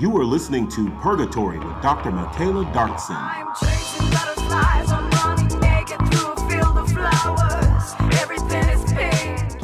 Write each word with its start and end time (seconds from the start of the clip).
You 0.00 0.16
are 0.18 0.24
listening 0.24 0.68
to 0.68 0.88
Purgatory 1.00 1.58
with 1.58 1.82
Dr. 1.82 2.12
Michaela 2.12 2.64
Darkson. 2.66 3.16
I'm 3.16 3.52
chasing 3.56 4.08
butterflies. 4.10 4.92
I'm 4.92 5.10
running 5.10 5.58
naked 5.58 5.98
through 6.12 6.34
a 6.34 6.48
field 6.48 6.78
of 6.78 6.92
flowers. 6.92 7.94
Everything 8.20 8.68
is 8.68 8.84
pink. 8.92 9.60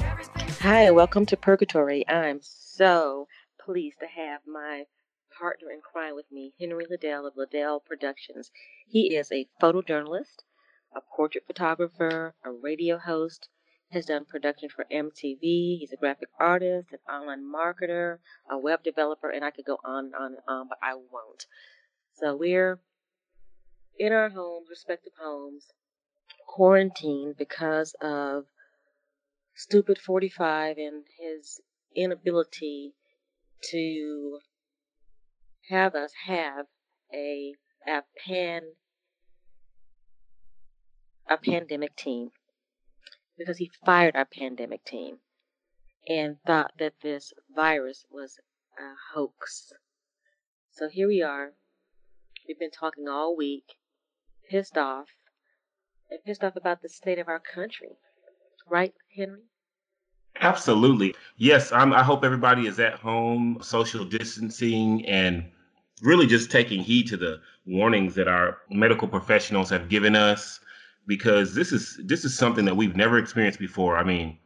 Hi, 0.59 0.81
and 0.87 0.97
welcome 0.97 1.25
to 1.27 1.37
Purgatory. 1.37 2.05
I'm 2.09 2.41
so 2.43 3.29
pleased 3.65 4.01
to 4.01 4.09
have 4.09 4.41
my 4.45 4.87
partner 5.39 5.71
in 5.71 5.81
crime 5.81 6.17
with 6.17 6.27
me, 6.33 6.53
Henry 6.59 6.87
Liddell 6.91 7.29
of 7.29 7.37
Liddell 7.37 7.79
Productions. 7.79 8.51
He 8.89 9.15
is 9.15 9.31
a 9.31 9.47
photojournalist, 9.63 10.43
a 10.97 11.01
portrait 11.01 11.45
photographer, 11.47 12.35
a 12.45 12.51
radio 12.51 12.99
host, 12.99 13.49
has 13.91 14.07
done 14.07 14.25
production 14.25 14.69
for 14.69 14.87
MTV. 14.93 15.79
He's 15.79 15.93
a 15.93 15.97
graphic 15.97 16.29
artist, 16.39 16.89
an 16.93 16.99
online 17.09 17.45
marketer, 17.45 18.19
a 18.51 18.59
web 18.59 18.83
developer, 18.83 19.31
and 19.31 19.45
I 19.45 19.51
could 19.51 19.65
go 19.65 19.79
on 19.85 20.07
and 20.07 20.15
on 20.15 20.27
and 20.33 20.43
on, 20.49 20.69
but 20.69 20.79
I 20.83 20.95
won't. 20.95 21.47
So 22.15 22.37
we're 22.37 22.81
in 23.99 24.13
our 24.13 24.29
homes, 24.31 24.69
respective 24.71 25.13
homes, 25.21 25.67
quarantined 26.47 27.37
because 27.37 27.95
of 28.01 28.47
stupid 29.55 29.99
45 29.99 30.79
and 30.79 31.05
his 31.19 31.61
inability 31.95 32.95
to 33.71 34.39
have 35.71 35.95
us 35.95 36.13
have 36.27 36.67
a 37.13 37.55
a 37.87 38.03
pan 38.27 38.63
a 41.29 41.37
pandemic 41.37 41.95
team 41.97 42.31
because 43.39 43.59
he 43.59 43.71
fired 43.85 44.17
our 44.17 44.25
pandemic 44.25 44.85
team 44.85 45.19
and 46.09 46.37
thought 46.47 46.73
that 46.79 46.95
this 47.03 47.33
virus 47.55 48.05
was 48.11 48.39
a 48.79 48.95
hoax. 49.15 49.73
So 50.73 50.89
here 50.89 51.09
we 51.09 51.23
are. 51.23 51.53
We've 52.47 52.59
been 52.59 52.71
talking 52.71 53.09
all 53.09 53.37
week, 53.37 53.65
pissed 54.51 54.77
off, 54.77 55.09
and 56.11 56.21
pissed 56.25 56.45
off 56.45 56.57
about 56.57 56.83
the 56.83 56.89
state 56.89 57.19
of 57.19 57.29
our 57.29 57.41
country. 57.41 57.97
Right, 58.69 58.93
Henry? 59.17 59.43
Absolutely. 60.41 61.15
Yes, 61.37 61.73
I'm, 61.73 61.93
I 61.93 62.03
hope 62.03 62.25
everybody 62.25 62.67
is 62.67 62.81
at 62.81 62.95
home, 62.95 63.59
social 63.63 64.05
distancing, 64.05 65.07
and 65.07 65.45
really 66.03 66.27
just 66.27 66.51
taking 66.51 66.83
heed 66.83 67.07
to 67.09 67.17
the 67.17 67.41
warnings 67.67 68.15
that 68.17 68.29
our 68.29 68.59
medical 68.69 69.09
professionals 69.09 69.71
have 69.71 69.89
given 69.89 70.17
us 70.17 70.61
because 71.07 71.55
this 71.55 71.73
is 71.73 72.01
this 72.05 72.25
is 72.25 72.37
something 72.37 72.65
that 72.65 72.77
we've 72.77 72.97
never 72.97 73.19
experienced 73.19 73.59
before. 73.59 73.97
I 73.97 74.05
mean, 74.05 74.39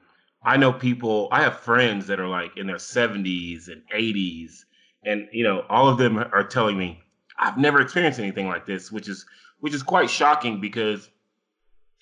I 0.42 0.56
know 0.56 0.72
people, 0.72 1.28
I 1.32 1.42
have 1.42 1.60
friends 1.60 2.06
that 2.06 2.20
are 2.20 2.28
like 2.28 2.56
in 2.56 2.66
their 2.66 2.76
70s 2.76 3.68
and 3.68 3.82
80s 3.94 4.64
and 5.04 5.28
you 5.32 5.44
know, 5.44 5.64
all 5.68 5.88
of 5.88 5.98
them 5.98 6.18
are 6.18 6.44
telling 6.44 6.76
me 6.76 7.00
I've 7.38 7.56
never 7.56 7.80
experienced 7.80 8.18
anything 8.18 8.48
like 8.48 8.66
this, 8.66 8.90
which 8.90 9.08
is 9.08 9.24
which 9.60 9.74
is 9.74 9.82
quite 9.82 10.10
shocking 10.10 10.60
because 10.60 11.10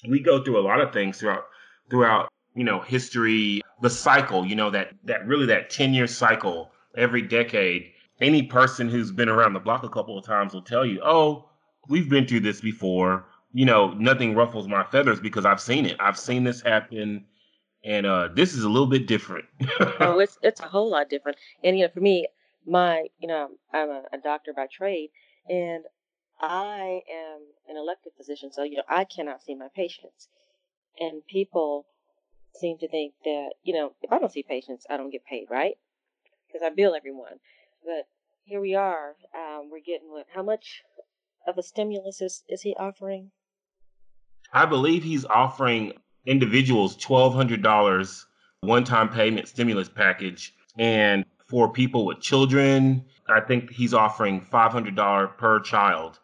we 0.09 0.21
go 0.21 0.43
through 0.43 0.59
a 0.59 0.67
lot 0.67 0.81
of 0.81 0.93
things 0.93 1.19
throughout 1.19 1.45
throughout 1.91 2.33
you 2.55 2.65
know 2.65 2.81
history 2.81 3.63
the 3.83 3.91
cycle 3.91 4.47
you 4.47 4.57
know 4.57 4.71
that 4.71 4.93
that 5.05 5.27
really 5.27 5.47
that 5.47 5.71
10 5.71 5.95
year 5.95 6.07
cycle 6.07 6.71
every 6.97 7.23
decade 7.23 7.93
any 8.21 8.43
person 8.43 8.89
who's 8.89 9.13
been 9.13 9.29
around 9.29 9.53
the 9.53 9.61
block 9.61 9.83
a 9.85 9.89
couple 9.89 10.19
of 10.19 10.25
times 10.25 10.55
will 10.55 10.63
tell 10.63 10.85
you 10.85 11.01
oh 11.05 11.49
we've 11.89 12.09
been 12.09 12.27
through 12.27 12.41
this 12.41 12.61
before 12.61 13.27
you 13.57 13.65
know 13.65 13.93
nothing 13.95 14.35
ruffles 14.35 14.69
my 14.69 14.85
feathers 14.85 15.21
because 15.21 15.45
i've 15.45 15.61
seen 15.61 15.87
it 15.87 15.97
i've 16.01 16.19
seen 16.19 16.45
this 16.45 16.61
happen 16.61 17.25
and 17.85 18.05
uh 18.05 18.29
this 18.35 18.55
is 18.55 18.65
a 18.65 18.69
little 18.69 18.87
bit 18.87 19.07
different 19.07 19.47
oh, 20.01 20.19
it's 20.19 20.39
it's 20.43 20.61
a 20.61 20.69
whole 20.69 20.91
lot 20.91 21.09
different. 21.09 21.39
And 21.63 21.79
you 21.79 21.85
know, 21.85 21.91
for 21.93 22.01
me, 22.01 22.27
my 22.67 23.07
you 23.19 23.29
know, 23.29 23.51
I'm 23.73 23.91
a, 23.91 24.03
a 24.13 24.19
doctor 24.19 24.53
by 24.55 24.67
trade, 24.67 25.11
and 25.49 25.85
I 26.41 27.03
am 27.11 27.41
an 27.69 27.77
elective 27.77 28.13
physician, 28.17 28.53
so 28.53 28.63
you 28.63 28.77
know, 28.77 28.83
I 28.89 29.05
cannot 29.05 29.43
see 29.43 29.55
my 29.55 29.69
patients. 29.75 30.29
And 30.99 31.27
people 31.27 31.87
seem 32.55 32.79
to 32.79 32.89
think 32.89 33.15
that 33.25 33.51
you 33.63 33.75
know, 33.75 33.93
if 34.03 34.13
I 34.13 34.19
don't 34.19 34.33
see 34.33 34.43
patients, 34.43 34.87
I 34.89 34.97
don't 34.97 35.11
get 35.11 35.25
paid, 35.25 35.47
right? 35.51 35.77
Because 36.47 36.63
I 36.65 36.75
bill 36.75 36.95
everyone. 36.95 37.41
But 37.85 38.09
here 38.45 38.61
we 38.61 38.75
are. 38.75 39.17
Um, 39.35 39.71
we're 39.71 39.81
getting 39.81 40.11
what? 40.11 40.27
How 40.35 40.43
much 40.43 40.83
of 41.47 41.59
a 41.59 41.63
stimulus 41.63 42.21
is 42.21 42.45
is 42.49 42.63
he 42.63 42.75
offering? 42.79 43.31
I 44.53 44.67
believe 44.67 45.03
he's 45.03 45.25
offering 45.25 45.93
individuals 46.25 46.97
twelve 46.97 47.35
hundred 47.35 47.63
dollars 47.63 48.27
one 48.61 48.85
time 48.85 49.09
payment 49.09 49.49
stimulus 49.49 49.89
package, 49.89 50.55
and 50.79 51.25
for 51.47 51.73
people 51.73 52.05
with 52.05 52.21
children, 52.21 53.05
I 53.29 53.41
think 53.41 53.71
he's 53.71 53.95
offering 53.95 54.41
five 54.41 54.73
hundred 54.73 54.97
dollar 54.97 55.29
per 55.29 55.61
child, 55.61 56.19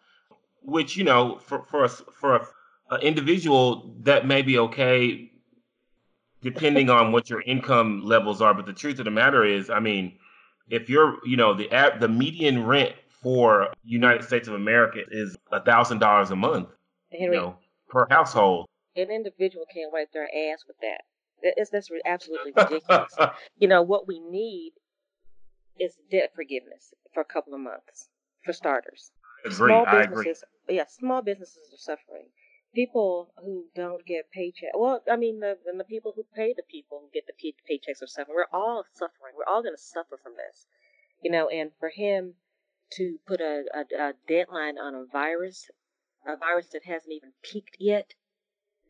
which 0.63 0.97
you 0.97 1.05
know 1.05 1.39
for 1.39 1.63
for 1.65 1.85
a, 1.85 1.89
for 1.89 2.37
a, 2.37 2.47
a 2.91 2.99
individual 2.99 3.95
that 4.01 4.27
may 4.27 4.43
be 4.43 4.59
okay, 4.59 5.31
depending 6.41 6.91
on 6.91 7.13
what 7.13 7.31
your 7.31 7.43
income 7.43 8.03
levels 8.05 8.41
are. 8.43 8.55
But 8.55 8.67
the 8.67 8.73
truth 8.73 8.99
of 8.99 9.05
the 9.05 9.11
matter 9.11 9.45
is, 9.45 9.71
I 9.71 9.81
mean, 9.81 10.19
if 10.69 10.89
you're 10.89 11.17
you 11.25 11.37
know 11.37 11.55
the 11.55 11.71
ab- 11.73 12.01
the 12.01 12.09
median 12.09 12.67
rent 12.67 12.95
for 13.23 13.69
United 13.85 14.25
States 14.25 14.49
of 14.49 14.55
America 14.55 15.01
is 15.11 15.37
a 15.53 15.61
thousand 15.61 15.99
dollars 15.99 16.31
a 16.31 16.37
month, 16.37 16.69
Henry, 17.13 17.37
you 17.37 17.43
know, 17.43 17.57
per 17.93 18.07
household. 18.11 18.67
an 18.97 19.11
individual 19.11 19.67
can't 19.73 19.93
wipe 19.93 20.11
their 20.13 20.25
ass 20.25 20.65
with 20.67 20.77
that. 20.81 21.03
That- 21.43 21.55
It's 21.57 21.71
that's 21.71 21.89
absolutely 22.07 22.53
ridiculous. 22.57 23.15
you 23.59 23.69
know 23.69 23.83
what 23.83 24.09
we 24.09 24.19
need 24.19 24.73
is 25.79 25.97
debt 26.11 26.33
forgiveness 26.35 26.93
for 27.13 27.21
a 27.21 27.25
couple 27.25 27.55
of 27.55 27.61
months, 27.61 28.09
for 28.45 28.53
starters. 28.53 29.11
agree. 29.45 29.55
Small 29.69 29.85
businesses, 29.87 30.45
yeah, 30.69 30.87
small 30.89 31.23
businesses 31.23 31.69
are 31.73 31.77
suffering. 31.97 32.29
People 32.75 33.33
who 33.45 33.67
don't 33.75 34.07
get 34.07 34.31
paycheck, 34.31 34.71
well, 34.75 35.03
I 35.11 35.17
mean, 35.17 35.41
the 35.41 35.59
the 35.77 35.85
people 35.85 36.13
who 36.17 36.25
pay 36.35 36.55
the 36.57 36.63
people 36.63 37.01
who 37.03 37.09
get 37.13 37.27
the 37.27 37.35
pay- 37.35 37.55
paychecks 37.69 38.03
are 38.03 38.07
suffering. 38.07 38.35
We're 38.37 38.59
all 38.59 38.85
suffering. 38.95 39.35
We're 39.37 39.53
all 39.53 39.63
going 39.63 39.75
to 39.75 39.81
suffer 39.83 40.19
from 40.23 40.33
this, 40.37 40.67
you 41.23 41.31
know. 41.31 41.49
And 41.49 41.73
for 41.79 41.91
him 41.91 42.35
to 42.97 43.19
put 43.27 43.41
a, 43.41 43.65
a, 43.75 43.83
a 44.03 44.13
deadline 44.29 44.79
on 44.79 44.95
a 44.95 45.05
virus, 45.05 45.69
a 46.27 46.37
virus 46.37 46.69
that 46.73 46.85
hasn't 46.85 47.13
even 47.13 47.33
peaked 47.43 47.77
yet, 47.79 48.15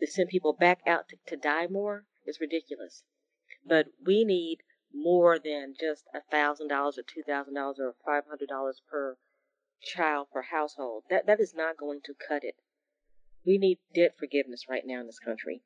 to 0.00 0.06
send 0.06 0.28
people 0.28 0.52
back 0.52 0.80
out 0.86 1.08
to, 1.08 1.16
to 1.26 1.36
die 1.36 1.66
more 1.68 2.04
is 2.26 2.40
ridiculous. 2.40 3.04
But 3.66 3.86
we 4.04 4.24
need 4.24 4.58
more 4.94 5.38
than 5.38 5.74
just 5.78 6.04
a 6.14 6.20
thousand 6.30 6.68
dollars 6.68 6.98
or 6.98 7.02
two 7.02 7.22
thousand 7.22 7.54
dollars 7.54 7.78
or 7.80 7.94
five 8.04 8.24
hundred 8.28 8.48
dollars 8.48 8.82
per 8.90 9.16
child 9.80 10.28
per 10.32 10.42
household. 10.42 11.04
That 11.10 11.26
that 11.26 11.40
is 11.40 11.54
not 11.54 11.76
going 11.76 12.00
to 12.04 12.14
cut 12.28 12.44
it. 12.44 12.56
We 13.46 13.58
need 13.58 13.78
debt 13.94 14.14
forgiveness 14.18 14.66
right 14.68 14.82
now 14.84 15.00
in 15.00 15.06
this 15.06 15.18
country. 15.18 15.62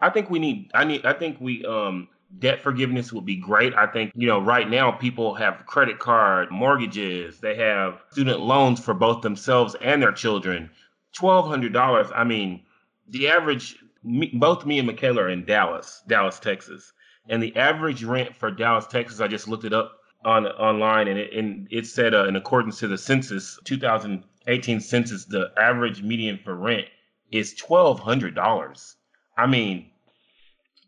I 0.00 0.10
think 0.10 0.30
we 0.30 0.38
need. 0.38 0.70
I 0.74 0.84
need. 0.84 1.04
I 1.04 1.12
think 1.12 1.40
we. 1.40 1.64
Um, 1.64 2.08
debt 2.38 2.60
forgiveness 2.60 3.12
would 3.12 3.24
be 3.24 3.36
great. 3.36 3.74
I 3.74 3.86
think 3.86 4.12
you 4.14 4.26
know 4.26 4.40
right 4.40 4.68
now 4.68 4.92
people 4.92 5.34
have 5.34 5.66
credit 5.66 5.98
card 5.98 6.50
mortgages. 6.50 7.40
They 7.40 7.56
have 7.56 8.02
student 8.10 8.40
loans 8.40 8.80
for 8.80 8.94
both 8.94 9.22
themselves 9.22 9.74
and 9.80 10.02
their 10.02 10.12
children. 10.12 10.70
Twelve 11.12 11.46
hundred 11.46 11.72
dollars. 11.72 12.08
I 12.14 12.24
mean, 12.24 12.62
the 13.08 13.28
average. 13.28 13.76
Me, 14.04 14.30
both 14.32 14.64
me 14.64 14.78
and 14.78 14.86
Michaela 14.86 15.22
are 15.22 15.28
in 15.28 15.44
Dallas, 15.44 16.02
Dallas, 16.06 16.38
Texas, 16.38 16.92
and 17.28 17.42
the 17.42 17.54
average 17.56 18.04
rent 18.04 18.34
for 18.36 18.50
Dallas, 18.50 18.86
Texas. 18.86 19.20
I 19.20 19.26
just 19.26 19.48
looked 19.48 19.64
it 19.64 19.72
up 19.72 19.98
on 20.24 20.46
online, 20.46 21.08
and 21.08 21.18
it, 21.18 21.32
and 21.32 21.66
it 21.70 21.86
said 21.86 22.14
uh, 22.14 22.26
in 22.26 22.36
accordance 22.36 22.78
to 22.78 22.88
the 22.88 22.96
census, 22.96 23.58
2018 23.64 24.80
census, 24.80 25.24
the 25.24 25.52
average 25.58 26.02
median 26.02 26.38
for 26.44 26.54
rent 26.54 26.86
is 27.32 27.54
twelve 27.54 27.98
hundred 27.98 28.34
dollars. 28.34 28.96
I 29.36 29.46
mean, 29.46 29.90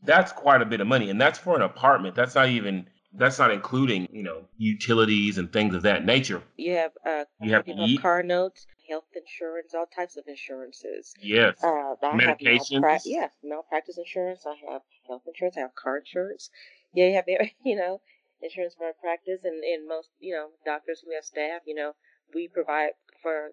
that's 0.04 0.32
quite 0.32 0.62
a 0.62 0.66
bit 0.66 0.80
of 0.80 0.86
money, 0.86 1.10
and 1.10 1.20
that's 1.20 1.38
for 1.38 1.56
an 1.56 1.62
apartment. 1.62 2.14
That's 2.14 2.34
not 2.34 2.48
even 2.48 2.86
that's 3.14 3.38
not 3.38 3.50
including 3.50 4.08
you 4.12 4.22
know 4.22 4.44
utilities 4.56 5.38
and 5.38 5.52
things 5.52 5.74
of 5.74 5.82
that 5.82 6.04
nature. 6.04 6.42
You 6.56 6.74
have 6.76 6.92
uh, 7.04 7.24
You 7.40 7.52
have 7.52 7.64
to 7.66 7.74
have 7.74 8.02
car 8.02 8.22
notes, 8.22 8.66
health 8.90 9.06
insurance, 9.14 9.72
all 9.74 9.86
types 9.86 10.16
of 10.16 10.24
insurances. 10.26 11.14
Yes, 11.22 11.62
Uh, 11.62 11.94
I 12.02 12.10
have 12.10 12.38
Medications? 12.38 13.02
yeah, 13.06 13.28
malpractice 13.42 13.96
insurance. 13.96 14.44
I 14.46 14.56
have 14.70 14.82
health 15.06 15.22
insurance. 15.26 15.56
I 15.56 15.60
have 15.60 15.74
car 15.74 15.98
insurance. 15.98 16.50
Yeah, 16.92 17.06
you 17.06 17.14
have 17.38 17.50
you 17.64 17.76
know 17.76 18.00
insurance 18.42 18.74
for 18.74 18.92
practice, 19.00 19.40
and 19.44 19.62
and 19.62 19.88
most 19.88 20.10
you 20.18 20.34
know 20.34 20.50
doctors 20.64 21.04
we 21.06 21.14
have 21.14 21.24
staff. 21.24 21.62
You 21.66 21.76
know, 21.76 21.92
we 22.34 22.48
provide 22.48 22.92
for 23.22 23.52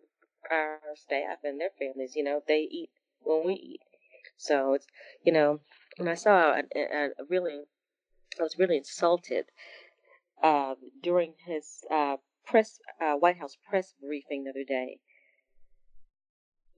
our 0.49 0.79
staff 0.95 1.39
and 1.43 1.59
their 1.61 1.71
families. 1.77 2.15
You 2.15 2.23
know, 2.23 2.41
they 2.47 2.61
eat 2.61 2.89
when 3.21 3.45
we 3.45 3.53
eat. 3.53 3.81
So 4.37 4.73
it's 4.73 4.87
you 5.23 5.31
know 5.31 5.59
when 5.97 6.07
I 6.07 6.15
saw 6.15 6.53
a, 6.53 6.63
a, 6.75 7.05
a 7.19 7.25
really, 7.29 7.61
I 8.39 8.43
was 8.43 8.57
really 8.57 8.77
insulted 8.77 9.45
uh, 10.41 10.75
during 11.01 11.33
his 11.45 11.83
uh, 11.91 12.17
press 12.45 12.79
uh, 13.01 13.13
White 13.15 13.37
House 13.37 13.57
press 13.69 13.93
briefing 14.01 14.43
the 14.43 14.51
other 14.51 14.63
day 14.63 14.99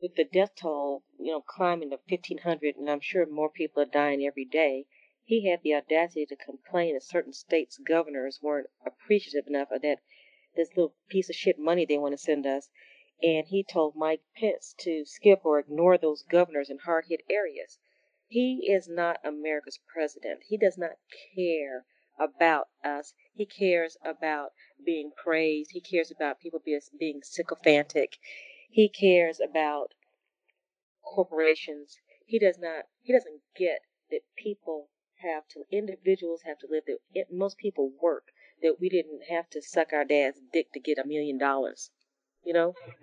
with 0.01 0.15
the 0.15 0.23
death 0.23 0.55
toll, 0.55 1.03
you 1.17 1.31
know, 1.31 1.41
climbing 1.41 1.89
to 1.89 1.99
1,500, 2.07 2.75
and 2.75 2.89
I'm 2.89 3.01
sure 3.01 3.25
more 3.25 3.49
people 3.49 3.83
are 3.83 3.85
dying 3.85 4.25
every 4.25 4.45
day, 4.45 4.85
he 5.23 5.47
had 5.47 5.61
the 5.61 5.75
audacity 5.75 6.25
to 6.25 6.35
complain 6.35 6.93
that 6.95 7.03
certain 7.03 7.33
states' 7.33 7.77
governors 7.77 8.39
weren't 8.41 8.69
appreciative 8.85 9.47
enough 9.47 9.71
of 9.71 9.81
that 9.83 9.99
this 10.55 10.69
little 10.75 10.95
piece 11.07 11.29
of 11.29 11.35
shit 11.35 11.59
money 11.59 11.85
they 11.85 11.97
want 11.97 12.13
to 12.13 12.17
send 12.17 12.47
us. 12.47 12.69
And 13.21 13.47
he 13.47 13.63
told 13.63 13.95
Mike 13.95 14.21
Pence 14.35 14.73
to 14.79 15.05
skip 15.05 15.41
or 15.43 15.59
ignore 15.59 15.97
those 15.97 16.23
governors 16.23 16.69
in 16.69 16.79
hard 16.79 17.05
hit 17.09 17.21
areas. 17.29 17.77
He 18.27 18.67
is 18.71 18.87
not 18.87 19.19
America's 19.23 19.79
president. 19.93 20.43
He 20.47 20.57
does 20.57 20.77
not 20.77 20.97
care 21.35 21.85
about 22.17 22.69
us. 22.83 23.13
He 23.33 23.45
cares 23.45 23.97
about 24.03 24.53
being 24.85 25.11
praised. 25.11 25.71
He 25.71 25.81
cares 25.81 26.11
about 26.11 26.39
people 26.39 26.61
being, 26.63 27.21
sycophantic. 27.23 28.17
He 28.69 28.87
cares 28.89 29.39
about 29.39 29.93
corporations. 31.03 31.97
He 32.25 32.39
does 32.39 32.57
not. 32.59 32.85
He 33.01 33.13
doesn't 33.13 33.41
get 33.57 33.81
that 34.11 34.21
people 34.37 34.89
have 35.23 35.47
to. 35.49 35.63
Individuals 35.71 36.41
have 36.45 36.57
to 36.59 36.67
live. 36.69 36.83
That 36.87 36.99
it, 37.13 37.27
most 37.31 37.57
people 37.57 37.91
work. 38.01 38.25
That 38.61 38.75
we 38.79 38.89
didn't 38.89 39.21
have 39.29 39.49
to 39.51 39.61
suck 39.61 39.93
our 39.93 40.05
dad's 40.05 40.39
dick 40.53 40.71
to 40.73 40.79
get 40.79 40.97
a 40.97 41.07
million 41.07 41.37
dollars. 41.37 41.89
You 42.45 42.53
know. 42.53 42.73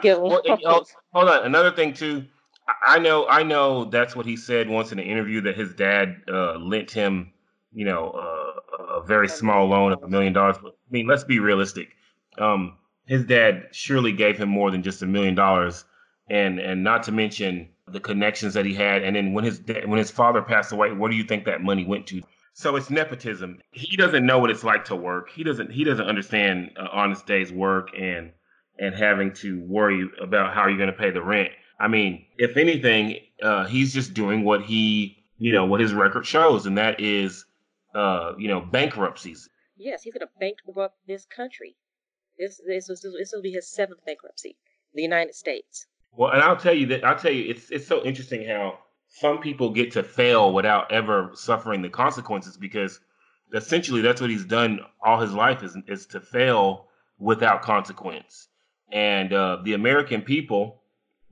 Get 0.00 0.20
well, 0.22 0.40
oh, 0.64 0.84
hold 1.12 1.28
on. 1.28 1.44
Another 1.44 1.72
thing 1.72 1.92
too. 1.92 2.24
I- 2.68 2.96
I 2.96 2.98
know. 2.98 3.26
I 3.26 3.42
know 3.42 3.84
that's 3.86 4.14
what 4.14 4.26
he 4.26 4.36
said 4.36 4.68
once 4.68 4.92
in 4.92 4.98
an 4.98 5.04
interview 5.06 5.40
that 5.42 5.56
his 5.56 5.74
dad 5.74 6.22
uh, 6.28 6.54
lent 6.58 6.90
him, 6.90 7.32
you 7.72 7.84
know, 7.84 8.10
uh, 8.10 8.84
a 9.00 9.02
very 9.06 9.28
small 9.28 9.66
loan 9.66 9.92
of 9.92 10.02
a 10.02 10.08
million 10.08 10.32
dollars. 10.32 10.56
I 10.64 10.70
mean, 10.90 11.06
let's 11.06 11.24
be 11.24 11.40
realistic. 11.40 11.88
Um, 12.38 12.78
his 13.08 13.24
dad 13.24 13.68
surely 13.72 14.12
gave 14.12 14.36
him 14.38 14.50
more 14.50 14.70
than 14.70 14.82
just 14.82 15.02
a 15.02 15.06
million 15.06 15.34
dollars, 15.34 15.84
and 16.28 16.60
and 16.60 16.84
not 16.84 17.02
to 17.04 17.12
mention 17.12 17.70
the 17.88 18.00
connections 18.00 18.54
that 18.54 18.66
he 18.66 18.74
had. 18.74 19.02
And 19.02 19.16
then 19.16 19.32
when 19.32 19.44
his 19.44 19.60
when 19.86 19.98
his 19.98 20.10
father 20.10 20.42
passed 20.42 20.72
away, 20.72 20.92
what 20.92 21.10
do 21.10 21.16
you 21.16 21.24
think 21.24 21.46
that 21.46 21.62
money 21.62 21.84
went 21.84 22.06
to? 22.08 22.22
So 22.52 22.76
it's 22.76 22.90
nepotism. 22.90 23.60
He 23.70 23.96
doesn't 23.96 24.26
know 24.26 24.38
what 24.38 24.50
it's 24.50 24.64
like 24.64 24.84
to 24.86 24.96
work. 24.96 25.30
He 25.30 25.42
doesn't. 25.42 25.72
He 25.72 25.84
doesn't 25.84 26.06
understand 26.06 26.70
uh, 26.76 26.88
honest 26.92 27.26
day's 27.26 27.50
work 27.50 27.88
and 27.98 28.32
and 28.78 28.94
having 28.94 29.32
to 29.34 29.60
worry 29.62 30.06
about 30.20 30.54
how 30.54 30.68
you're 30.68 30.76
going 30.76 30.92
to 30.92 30.96
pay 30.96 31.10
the 31.10 31.22
rent. 31.22 31.50
I 31.80 31.88
mean, 31.88 32.26
if 32.36 32.56
anything, 32.56 33.16
uh, 33.42 33.66
he's 33.66 33.94
just 33.94 34.12
doing 34.12 34.44
what 34.44 34.62
he, 34.62 35.24
you 35.38 35.52
know, 35.52 35.64
what 35.64 35.80
his 35.80 35.94
record 35.94 36.26
shows, 36.26 36.66
and 36.66 36.76
that 36.76 37.00
is, 37.00 37.46
uh, 37.94 38.32
you 38.36 38.48
know, 38.48 38.60
bankruptcies. 38.60 39.48
Yes, 39.76 40.02
he's 40.02 40.12
going 40.12 40.26
to 40.26 40.32
bankrupt 40.38 40.96
this 41.06 41.24
country. 41.24 41.76
This 42.38 42.60
this 42.66 42.88
was 42.88 43.02
this 43.02 43.32
will 43.32 43.42
be 43.42 43.52
his 43.52 43.68
seventh 43.68 44.04
bankruptcy. 44.04 44.50
in 44.50 44.94
The 44.94 45.02
United 45.02 45.34
States. 45.34 45.86
Well, 46.12 46.30
and 46.30 46.42
I'll 46.42 46.56
tell 46.56 46.74
you 46.74 46.86
that 46.86 47.04
I'll 47.04 47.18
tell 47.18 47.32
you 47.32 47.50
it's 47.50 47.70
it's 47.70 47.86
so 47.86 48.04
interesting 48.04 48.46
how 48.46 48.78
some 49.08 49.38
people 49.40 49.70
get 49.70 49.92
to 49.92 50.02
fail 50.02 50.52
without 50.52 50.92
ever 50.92 51.30
suffering 51.34 51.82
the 51.82 51.88
consequences 51.88 52.56
because 52.56 53.00
essentially 53.52 54.02
that's 54.02 54.20
what 54.20 54.30
he's 54.30 54.44
done 54.44 54.80
all 55.02 55.20
his 55.20 55.32
life 55.32 55.62
is 55.62 55.76
is 55.86 56.06
to 56.06 56.20
fail 56.20 56.86
without 57.18 57.62
consequence. 57.62 58.48
And 58.92 59.32
uh, 59.32 59.58
the 59.64 59.74
American 59.74 60.22
people, 60.22 60.82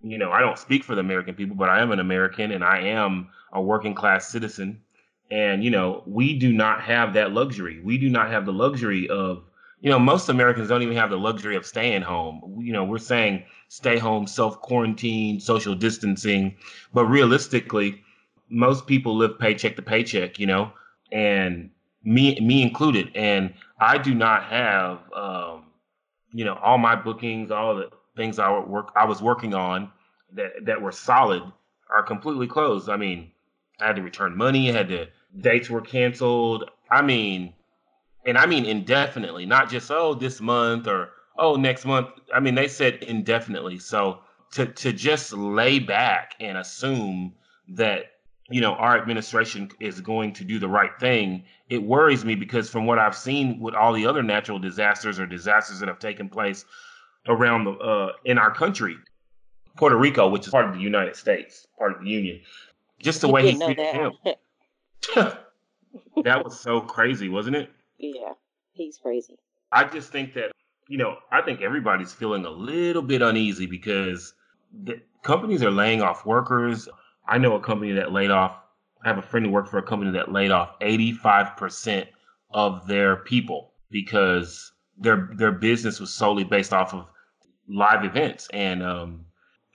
you 0.02 0.18
know, 0.18 0.30
I 0.30 0.40
don't 0.40 0.58
speak 0.58 0.84
for 0.84 0.94
the 0.94 1.00
American 1.00 1.34
people, 1.34 1.56
but 1.56 1.68
I 1.68 1.80
am 1.80 1.92
an 1.92 2.00
American 2.00 2.50
and 2.50 2.64
I 2.64 2.80
am 2.80 3.28
a 3.52 3.62
working 3.62 3.94
class 3.94 4.28
citizen. 4.28 4.82
And 5.30 5.62
you 5.62 5.70
know, 5.70 6.02
we 6.06 6.38
do 6.38 6.52
not 6.52 6.82
have 6.82 7.14
that 7.14 7.32
luxury. 7.32 7.80
We 7.80 7.98
do 7.98 8.08
not 8.08 8.30
have 8.30 8.44
the 8.44 8.52
luxury 8.52 9.08
of 9.08 9.44
you 9.80 9.90
know, 9.90 9.98
most 9.98 10.28
Americans 10.28 10.68
don't 10.68 10.82
even 10.82 10.96
have 10.96 11.10
the 11.10 11.18
luxury 11.18 11.56
of 11.56 11.66
staying 11.66 12.02
home. 12.02 12.58
You 12.60 12.72
know, 12.72 12.84
we're 12.84 12.98
saying 12.98 13.44
stay 13.68 13.98
home, 13.98 14.26
self 14.26 14.60
quarantine, 14.60 15.40
social 15.40 15.74
distancing, 15.74 16.56
but 16.94 17.06
realistically, 17.06 18.02
most 18.48 18.86
people 18.86 19.16
live 19.16 19.38
paycheck 19.38 19.76
to 19.76 19.82
paycheck. 19.82 20.38
You 20.38 20.46
know, 20.46 20.72
and 21.12 21.70
me 22.04 22.40
me 22.40 22.62
included. 22.62 23.10
And 23.14 23.54
I 23.78 23.98
do 23.98 24.14
not 24.14 24.44
have, 24.44 25.00
um, 25.12 25.64
you 26.32 26.44
know, 26.44 26.54
all 26.62 26.78
my 26.78 26.96
bookings, 26.96 27.50
all 27.50 27.76
the 27.76 27.90
things 28.16 28.38
I 28.38 28.58
work 28.58 28.92
I 28.96 29.04
was 29.04 29.20
working 29.20 29.52
on 29.54 29.90
that 30.32 30.64
that 30.64 30.80
were 30.80 30.92
solid 30.92 31.42
are 31.94 32.02
completely 32.02 32.46
closed. 32.46 32.88
I 32.88 32.96
mean, 32.96 33.30
I 33.78 33.88
had 33.88 33.96
to 33.96 34.02
return 34.02 34.36
money. 34.36 34.70
I 34.70 34.72
had 34.72 34.88
to 34.88 35.08
dates 35.38 35.68
were 35.68 35.82
canceled. 35.82 36.70
I 36.90 37.02
mean 37.02 37.52
and 38.26 38.36
I 38.36 38.46
mean 38.46 38.64
indefinitely, 38.64 39.46
not 39.46 39.70
just 39.70 39.90
oh 39.90 40.14
this 40.14 40.40
month 40.40 40.86
or 40.86 41.10
oh 41.38 41.56
next 41.56 41.84
month. 41.84 42.08
I 42.34 42.40
mean 42.40 42.54
they 42.54 42.68
said 42.68 42.96
indefinitely. 43.02 43.78
So 43.78 44.18
to 44.52 44.66
to 44.66 44.92
just 44.92 45.32
lay 45.32 45.78
back 45.78 46.34
and 46.40 46.58
assume 46.58 47.34
that 47.68 48.12
you 48.50 48.60
know 48.60 48.74
our 48.74 48.98
administration 48.98 49.70
is 49.80 50.00
going 50.00 50.32
to 50.34 50.44
do 50.44 50.58
the 50.58 50.68
right 50.68 50.92
thing, 51.00 51.44
it 51.68 51.82
worries 51.82 52.24
me 52.24 52.34
because 52.34 52.68
from 52.68 52.86
what 52.86 52.98
I've 52.98 53.16
seen 53.16 53.60
with 53.60 53.74
all 53.74 53.92
the 53.92 54.06
other 54.06 54.22
natural 54.22 54.58
disasters 54.58 55.18
or 55.20 55.26
disasters 55.26 55.80
that 55.80 55.88
have 55.88 55.98
taken 55.98 56.28
place 56.28 56.64
around 57.28 57.64
the 57.64 57.72
uh, 57.72 58.12
in 58.24 58.38
our 58.38 58.52
country, 58.52 58.96
Puerto 59.76 59.96
Rico, 59.96 60.28
which 60.28 60.46
is 60.46 60.50
part 60.50 60.64
of 60.66 60.74
the 60.74 60.80
United 60.80 61.16
States, 61.16 61.66
part 61.78 61.92
of 61.96 62.02
the 62.02 62.08
Union, 62.08 62.40
just 63.00 63.20
the 63.20 63.28
You 63.28 63.32
way 63.32 63.42
he 63.52 63.56
treated 63.58 63.78
that. 63.78 63.94
him, 63.94 64.12
that 66.22 66.44
was 66.44 66.58
so 66.58 66.80
crazy, 66.80 67.28
wasn't 67.28 67.56
it? 67.56 67.70
Yeah, 67.98 68.32
he's 68.72 68.98
crazy. 68.98 69.38
I 69.72 69.84
just 69.84 70.10
think 70.10 70.34
that, 70.34 70.52
you 70.88 70.98
know, 70.98 71.16
I 71.32 71.42
think 71.42 71.60
everybody's 71.60 72.12
feeling 72.12 72.44
a 72.44 72.50
little 72.50 73.02
bit 73.02 73.22
uneasy 73.22 73.66
because 73.66 74.34
the 74.84 75.00
companies 75.22 75.62
are 75.62 75.70
laying 75.70 76.02
off 76.02 76.26
workers. 76.26 76.88
I 77.26 77.38
know 77.38 77.54
a 77.56 77.60
company 77.60 77.92
that 77.92 78.12
laid 78.12 78.30
off, 78.30 78.56
I 79.04 79.08
have 79.08 79.18
a 79.18 79.22
friend 79.22 79.46
who 79.46 79.52
worked 79.52 79.68
for 79.68 79.78
a 79.78 79.82
company 79.82 80.12
that 80.12 80.32
laid 80.32 80.50
off 80.50 80.78
85% 80.80 82.06
of 82.50 82.86
their 82.86 83.16
people 83.16 83.72
because 83.90 84.72
their 84.98 85.30
their 85.34 85.52
business 85.52 86.00
was 86.00 86.14
solely 86.14 86.44
based 86.44 86.72
off 86.72 86.94
of 86.94 87.06
live 87.68 88.04
events. 88.04 88.48
And 88.52 88.82
um, 88.82 89.26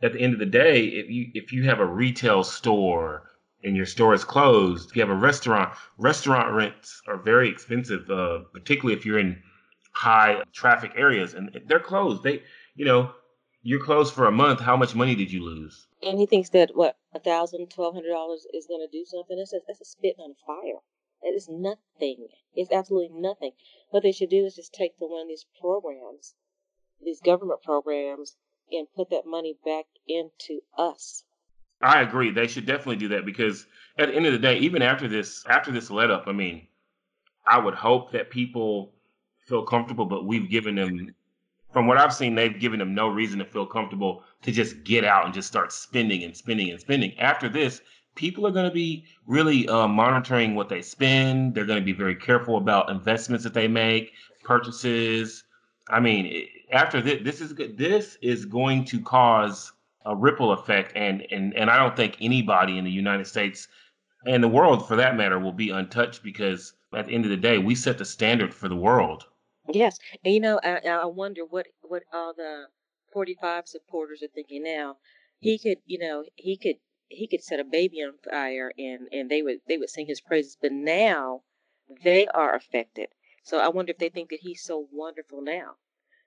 at 0.02 0.14
the 0.14 0.20
end 0.20 0.34
of 0.34 0.40
the 0.40 0.46
day, 0.46 0.86
if 0.86 1.10
you 1.10 1.32
if 1.34 1.52
you 1.52 1.64
have 1.66 1.80
a 1.80 1.86
retail 1.86 2.44
store 2.44 3.31
and 3.64 3.76
your 3.76 3.86
store 3.86 4.14
is 4.14 4.24
closed, 4.24 4.90
if 4.90 4.96
you 4.96 5.02
have 5.02 5.10
a 5.10 5.16
restaurant, 5.16 5.74
restaurant 5.98 6.54
rents 6.54 7.02
are 7.08 7.18
very 7.18 7.50
expensive, 7.50 8.10
uh, 8.10 8.40
particularly 8.54 8.98
if 8.98 9.06
you're 9.06 9.20
in 9.20 9.42
high 9.94 10.42
traffic 10.54 10.94
areas 10.96 11.34
and 11.34 11.60
they're 11.68 11.80
closed. 11.80 12.24
They, 12.24 12.44
you 12.76 12.86
know, 12.86 13.12
you're 13.64 13.84
closed 13.84 14.14
for 14.14 14.26
a 14.26 14.32
month. 14.32 14.60
How 14.60 14.76
much 14.78 14.96
money 14.96 15.16
did 15.16 15.32
you 15.32 15.44
lose? 15.44 15.88
And 16.02 16.18
he 16.18 16.26
thinks 16.26 16.50
that 16.50 16.72
what 16.74 16.98
a 17.14 17.20
thousand, 17.20 17.70
twelve 17.70 17.94
hundred 17.94 18.10
dollars 18.12 18.46
is 18.54 18.66
going 18.68 18.86
to 18.86 18.92
do 18.92 19.06
something. 19.06 19.38
That's 19.38 19.54
a, 19.54 19.60
that's 19.68 19.82
a 19.82 19.86
spit 19.86 20.16
on 20.18 20.32
a 20.32 20.46
fire. 20.46 20.80
That 21.22 21.36
is 21.36 21.48
nothing. 21.48 22.28
It's 22.56 22.72
absolutely 22.72 23.20
nothing. 23.20 23.52
What 23.92 24.02
they 24.02 24.12
should 24.12 24.30
do 24.32 24.46
is 24.46 24.56
just 24.56 24.74
take 24.74 24.98
the 24.98 25.06
one 25.06 25.22
of 25.22 25.28
these 25.28 25.46
programs, 25.60 26.34
these 27.04 27.22
government 27.22 27.62
programs, 27.62 28.36
and 28.72 28.88
put 28.96 29.12
that 29.12 29.28
money 29.28 29.56
back 29.64 29.86
into 30.08 30.62
us. 30.78 31.24
I 31.82 32.02
agree. 32.02 32.32
They 32.32 32.48
should 32.48 32.66
definitely 32.66 32.98
do 32.98 33.10
that 33.10 33.26
because 33.26 33.66
at 33.98 34.10
the 34.10 34.16
end 34.16 34.26
of 34.26 34.34
the 34.34 34.40
day, 34.40 34.58
even 34.60 34.82
after 34.82 35.08
this, 35.08 35.44
after 35.48 35.72
this 35.72 35.90
let 35.90 36.12
up, 36.12 36.24
I 36.28 36.32
mean, 36.32 36.68
I 37.48 37.60
would 37.60 37.74
hope 37.74 38.12
that 38.12 38.30
people 38.30 38.94
feel 39.48 39.64
comfortable, 39.64 40.06
but 40.06 40.26
we've 40.26 40.50
given 40.50 40.76
them, 40.76 41.14
from 41.74 41.88
what 41.88 41.98
I've 41.98 42.14
seen, 42.14 42.36
they've 42.36 42.60
given 42.60 42.80
them 42.80 42.94
no 42.94 43.08
reason 43.08 43.40
to 43.40 43.46
feel 43.46 43.66
comfortable 43.66 44.24
to 44.44 44.52
just 44.52 44.84
get 44.84 45.04
out 45.04 45.26
and 45.26 45.34
just 45.34 45.48
start 45.48 45.74
spending 45.74 46.24
and 46.24 46.36
spending 46.36 46.70
and 46.70 46.80
spending. 46.80 47.18
After 47.20 47.50
this, 47.50 47.82
people 48.16 48.46
are 48.46 48.52
going 48.52 48.68
to 48.68 48.74
be 48.74 49.06
really 49.26 49.68
uh, 49.68 49.88
monitoring 49.88 50.54
what 50.56 50.70
they 50.70 50.82
spend. 50.82 51.56
They're 51.56 51.66
going 51.66 51.80
to 51.80 51.86
be 51.86 51.94
very 51.94 52.16
careful 52.16 52.58
about 52.58 52.90
investments 52.90 53.44
that 53.44 53.54
they 53.54 53.68
make, 53.68 54.12
purchases. 54.44 55.44
I 55.90 56.00
mean, 56.00 56.48
after 56.72 57.02
this, 57.02 57.22
this 57.24 57.42
is. 57.42 57.56
This 57.76 58.18
is 58.22 58.46
going 58.46 58.86
to 58.86 59.02
cause 59.02 59.74
a 60.06 60.16
ripple 60.16 60.52
effect, 60.52 60.94
and 60.96 61.26
and 61.32 61.56
and 61.56 61.70
I 61.70 61.78
don't 61.78 61.96
think 61.96 62.18
anybody 62.22 62.78
in 62.78 62.86
the 62.86 62.92
United 62.92 63.26
States 63.28 63.68
and 64.26 64.44
the 64.44 64.48
world, 64.48 64.88
for 64.88 64.96
that 64.96 65.16
matter, 65.16 65.40
will 65.40 65.52
be 65.52 65.70
untouched 65.70 66.24
because 66.24 66.74
at 66.94 67.08
the 67.08 67.14
end 67.14 67.26
of 67.26 67.32
the 67.32 67.38
day, 67.38 67.58
we 67.58 67.76
set 67.76 67.98
the 67.98 68.06
standard 68.06 68.54
for 68.54 68.68
the 68.68 68.76
world. 68.76 69.26
Yes, 69.72 70.00
and 70.24 70.34
you 70.34 70.40
know, 70.40 70.60
I, 70.64 70.80
I 70.88 71.06
wonder 71.06 71.46
what 71.46 71.68
what 71.82 72.04
all 72.12 72.34
the 72.34 72.68
forty 73.14 73.36
five 73.36 73.68
supporters 73.68 74.22
are 74.24 74.28
thinking 74.28 74.64
now. 74.64 74.98
He 75.40 75.58
could, 75.58 75.80
you 75.86 75.98
know, 75.98 76.26
he 76.36 76.58
could 76.58 76.78
he 77.08 77.28
could 77.28 77.44
set 77.44 77.60
a 77.60 77.64
baby 77.64 78.02
on 78.04 78.18
fire, 78.18 78.72
and 78.78 79.08
and 79.12 79.30
they 79.30 79.42
would 79.42 79.62
they 79.68 79.78
would 79.78 79.90
sing 79.90 80.08
his 80.08 80.22
praises. 80.22 80.58
But 80.60 80.72
now 80.72 81.44
they 82.04 82.28
are 82.28 82.56
affected. 82.56 83.10
So 83.44 83.60
I 83.60 83.70
wonder 83.70 83.92
if 83.92 83.98
they 83.98 84.10
think 84.10 84.30
that 84.30 84.42
he's 84.42 84.64
so 84.64 84.88
wonderful 84.92 85.42
now. 85.42 85.78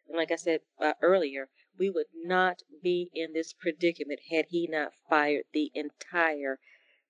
And 0.09 0.17
like 0.17 0.31
I 0.31 0.37
said 0.37 0.61
uh, 0.81 0.95
earlier, 1.01 1.49
we 1.79 1.91
would 1.91 2.07
not 2.15 2.63
be 2.83 3.11
in 3.15 3.33
this 3.33 3.53
predicament 3.53 4.21
had 4.31 4.47
he 4.47 4.67
not 4.67 4.95
fired 5.09 5.45
the 5.53 5.73
entire 5.75 6.61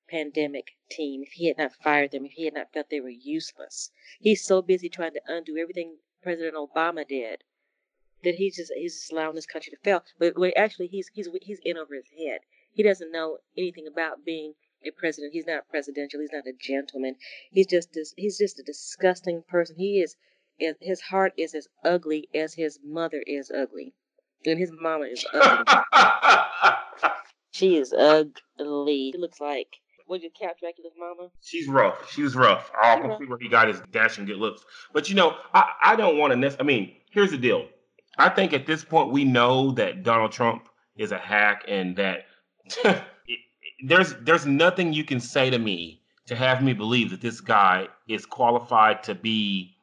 pandemic 0.09 0.77
team. 0.91 1.23
If 1.23 1.33
he 1.33 1.49
had 1.49 1.59
not 1.59 1.75
fired 1.75 2.13
them, 2.13 2.25
if 2.25 2.33
he 2.33 2.45
had 2.45 2.55
not 2.55 2.73
felt 2.73 2.91
they 2.91 3.01
were 3.01 3.09
useless. 3.09 3.91
He's 4.21 4.43
so 4.43 4.63
busy 4.63 4.89
trying 4.89 5.13
to 5.13 5.23
undo 5.27 5.57
everything 5.57 5.99
President 6.23 6.55
Obama 6.55 7.07
did 7.07 7.45
that 8.23 8.37
he's 8.37 8.57
just 8.57 8.73
he's 8.75 8.95
just 8.95 9.13
allowing 9.13 9.35
this 9.35 9.45
country 9.47 9.71
to 9.71 9.77
fail. 9.77 10.03
But 10.19 10.35
actually, 10.57 10.87
he's 10.87 11.11
he's 11.13 11.29
he's 11.43 11.61
in 11.63 11.77
over 11.77 11.95
his 11.95 12.09
head. 12.19 12.41
He 12.73 12.83
doesn't 12.83 13.13
know 13.13 13.39
anything 13.57 13.87
about 13.87 14.25
being 14.25 14.55
a 14.83 14.91
president. 14.91 15.35
He's 15.35 15.47
not 15.47 15.69
presidential. 15.69 16.21
He's 16.21 16.33
not 16.33 16.47
a 16.47 16.53
gentleman. 16.53 17.17
He's 17.51 17.67
just. 17.67 17.97
He's 18.17 18.39
just 18.39 18.59
a 18.59 18.63
disgusting 18.63 19.43
person. 19.43 19.77
He 19.77 20.01
is 20.01 20.17
his 20.59 21.03
heart 21.03 21.35
is 21.37 21.55
as 21.55 21.69
ugly 21.85 22.29
as 22.35 22.55
his 22.55 22.79
mother 22.83 23.23
is 23.27 23.51
ugly, 23.51 23.93
and 24.47 24.59
his 24.59 24.71
mama 24.81 25.05
is 25.07 25.25
ugly. 25.35 25.65
she 27.53 27.77
is 27.77 27.93
ugly. 27.93 29.11
She 29.13 29.19
looks 29.19 29.41
like 29.41 29.69
what 30.07 30.21
did 30.21 30.33
Count 30.39 30.59
Dracula's 30.61 30.93
mama? 30.99 31.31
She's 31.41 31.67
rough. 31.67 32.11
She 32.13 32.23
was 32.23 32.37
rough. 32.37 32.71
I 32.83 33.01
can 33.01 33.17
see 33.19 33.25
where 33.25 33.39
he 33.39 33.49
got 33.49 33.69
his 33.69 33.81
dashing 33.91 34.27
good 34.27 34.37
looks. 34.37 34.63
But 34.93 35.09
you 35.09 35.15
know, 35.15 35.37
I, 35.55 35.71
I 35.83 35.97
don't 35.97 36.19
want 36.19 36.33
to. 36.33 36.37
Nec- 36.37 36.57
I 36.61 36.63
mean, 36.63 36.93
here's 37.11 37.31
the 37.31 37.39
deal. 37.39 37.67
I 38.19 38.29
think 38.29 38.53
at 38.53 38.67
this 38.67 38.85
point 38.85 39.11
we 39.13 39.25
know 39.25 39.73
that 39.73 40.03
Donald 40.03 40.31
Trump 40.33 40.69
is 40.97 41.11
a 41.13 41.19
hack, 41.19 41.65
and 41.69 41.97
that 41.97 42.27
it- 42.85 43.03
it- 43.27 43.39
there's 43.87 44.15
there's 44.21 44.45
nothing 44.47 44.93
you 44.93 45.05
can 45.05 45.21
say 45.21 45.49
to 45.51 45.59
me 45.59 46.03
to 46.27 46.35
have 46.37 46.63
me 46.63 46.73
believe 46.75 47.11
that 47.11 47.21
this 47.21 47.41
guy 47.41 47.89
is 48.09 48.25
qualified 48.27 49.03
to 49.05 49.15
be, 49.15 49.74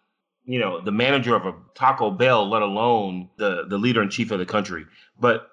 you 0.52 0.60
know, 0.60 0.82
the 0.82 0.92
manager 0.92 1.34
of 1.34 1.46
a 1.46 1.54
Taco 1.76 2.12
Bell, 2.12 2.50
let 2.50 2.62
alone 2.62 3.30
the 3.38 3.66
the 3.70 3.78
leader 3.78 4.02
and 4.02 4.12
chief 4.12 4.32
of 4.32 4.40
the 4.40 4.46
country. 4.46 4.86
But 5.18 5.48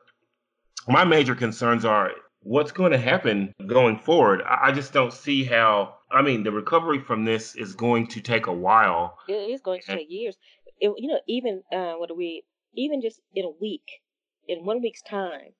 my 0.89 1.05
major 1.05 1.37
concerns 1.37 1.85
are 1.85 2.11
what's 2.43 2.73
going 2.73 2.91
to 2.91 2.99
happen 2.99 3.55
going 3.65 4.01
forward. 4.01 4.43
I, 4.43 4.69
I 4.69 4.73
just 4.73 4.93
don't 4.93 5.13
see 5.13 5.45
how. 5.45 5.95
I 6.11 6.23
mean, 6.23 6.43
the 6.43 6.51
recovery 6.51 6.99
from 6.99 7.25
this 7.25 7.55
is 7.55 7.75
going 7.75 8.09
to 8.09 8.21
take 8.21 8.49
a 8.49 8.53
while. 8.53 9.19
It 9.29 9.35
is 9.35 9.61
going 9.61 9.83
to 9.83 9.87
take 9.99 10.11
years. 10.11 10.37
It, 10.81 10.93
you 10.97 11.07
know, 11.07 11.21
even 11.29 11.63
uh, 11.73 11.93
what 11.93 12.11
are 12.11 12.17
we? 12.17 12.43
Even 12.75 13.01
just 13.01 13.21
in 13.37 13.45
a 13.45 13.53
week, 13.61 14.03
in 14.49 14.65
one 14.65 14.83
week's 14.83 15.03
time, 15.03 15.53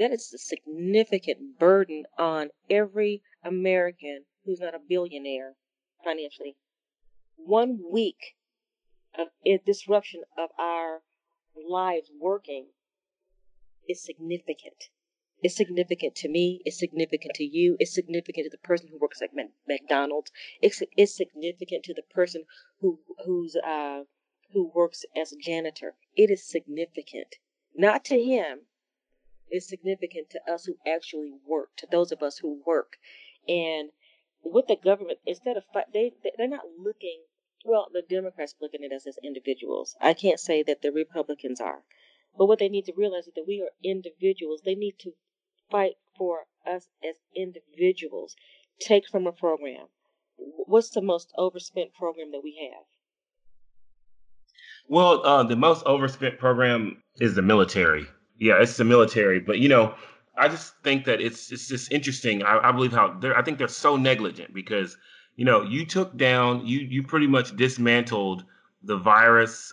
that 0.00 0.10
is 0.10 0.32
a 0.34 0.38
significant 0.38 1.58
burden 1.60 2.02
on 2.18 2.48
every 2.68 3.22
American 3.44 4.24
who's 4.44 4.58
not 4.58 4.74
a 4.74 4.80
billionaire 4.88 5.52
financially. 6.04 6.56
One 7.36 7.78
week 7.92 8.35
of 9.18 9.28
a 9.44 9.58
disruption 9.64 10.22
of 10.36 10.50
our 10.58 11.02
lives 11.68 12.10
working 12.20 12.66
is 13.88 14.04
significant. 14.04 14.90
It's 15.42 15.56
significant 15.56 16.14
to 16.16 16.28
me. 16.28 16.62
It's 16.64 16.78
significant 16.78 17.34
to 17.34 17.44
you. 17.44 17.76
It's 17.78 17.94
significant 17.94 18.46
to 18.46 18.50
the 18.50 18.66
person 18.66 18.88
who 18.88 18.98
works 18.98 19.20
at 19.22 19.30
McDonald's. 19.68 20.32
It's 20.62 20.82
it's 20.96 21.14
significant 21.14 21.84
to 21.84 21.94
the 21.94 22.02
person 22.02 22.44
who 22.80 23.00
who's 23.24 23.56
uh 23.56 24.04
who 24.52 24.70
works 24.74 25.04
as 25.14 25.32
a 25.32 25.36
janitor. 25.36 25.94
It 26.14 26.30
is 26.30 26.48
significant, 26.48 27.36
not 27.74 28.04
to 28.06 28.22
him. 28.22 28.60
It's 29.48 29.68
significant 29.68 30.30
to 30.30 30.40
us 30.50 30.64
who 30.64 30.78
actually 30.86 31.32
work, 31.46 31.76
to 31.76 31.86
those 31.90 32.12
of 32.12 32.22
us 32.22 32.38
who 32.38 32.62
work, 32.66 32.96
and 33.46 33.90
with 34.42 34.66
the 34.66 34.76
government, 34.76 35.18
instead 35.26 35.56
of 35.56 35.64
they- 35.92 36.14
they're 36.36 36.48
not 36.48 36.78
looking. 36.78 37.24
Well, 37.68 37.88
the 37.92 38.02
Democrats 38.02 38.54
look 38.60 38.74
at 38.74 38.80
it 38.80 38.92
as 38.92 39.08
individuals. 39.24 39.96
I 40.00 40.14
can't 40.14 40.38
say 40.38 40.62
that 40.62 40.82
the 40.82 40.92
Republicans 40.92 41.60
are, 41.60 41.82
but 42.38 42.46
what 42.46 42.60
they 42.60 42.68
need 42.68 42.84
to 42.84 42.92
realize 42.96 43.26
is 43.26 43.34
that 43.34 43.46
we 43.46 43.60
are 43.60 43.72
individuals. 43.82 44.62
They 44.64 44.76
need 44.76 45.00
to 45.00 45.14
fight 45.68 45.96
for 46.16 46.46
us 46.64 46.88
as 47.02 47.16
individuals. 47.34 48.36
Take 48.80 49.08
from 49.08 49.26
a 49.26 49.32
program. 49.32 49.88
What's 50.36 50.90
the 50.90 51.02
most 51.02 51.32
overspent 51.36 51.92
program 51.94 52.30
that 52.30 52.44
we 52.44 52.70
have? 52.70 52.84
Well, 54.88 55.26
uh, 55.26 55.42
the 55.42 55.56
most 55.56 55.84
overspent 55.86 56.38
program 56.38 57.02
is 57.16 57.34
the 57.34 57.42
military. 57.42 58.06
Yeah, 58.38 58.62
it's 58.62 58.76
the 58.76 58.84
military. 58.84 59.40
But 59.40 59.58
you 59.58 59.68
know, 59.68 59.96
I 60.38 60.46
just 60.46 60.74
think 60.84 61.04
that 61.06 61.20
it's 61.20 61.50
it's 61.50 61.66
just 61.66 61.90
interesting. 61.90 62.44
I, 62.44 62.68
I 62.68 62.70
believe 62.70 62.92
how. 62.92 63.18
I 63.34 63.42
think 63.42 63.58
they're 63.58 63.66
so 63.66 63.96
negligent 63.96 64.54
because 64.54 64.96
you 65.36 65.44
know 65.44 65.62
you 65.62 65.86
took 65.86 66.16
down 66.16 66.66
you 66.66 66.80
you 66.80 67.02
pretty 67.02 67.26
much 67.26 67.56
dismantled 67.56 68.44
the 68.82 68.96
virus 68.96 69.72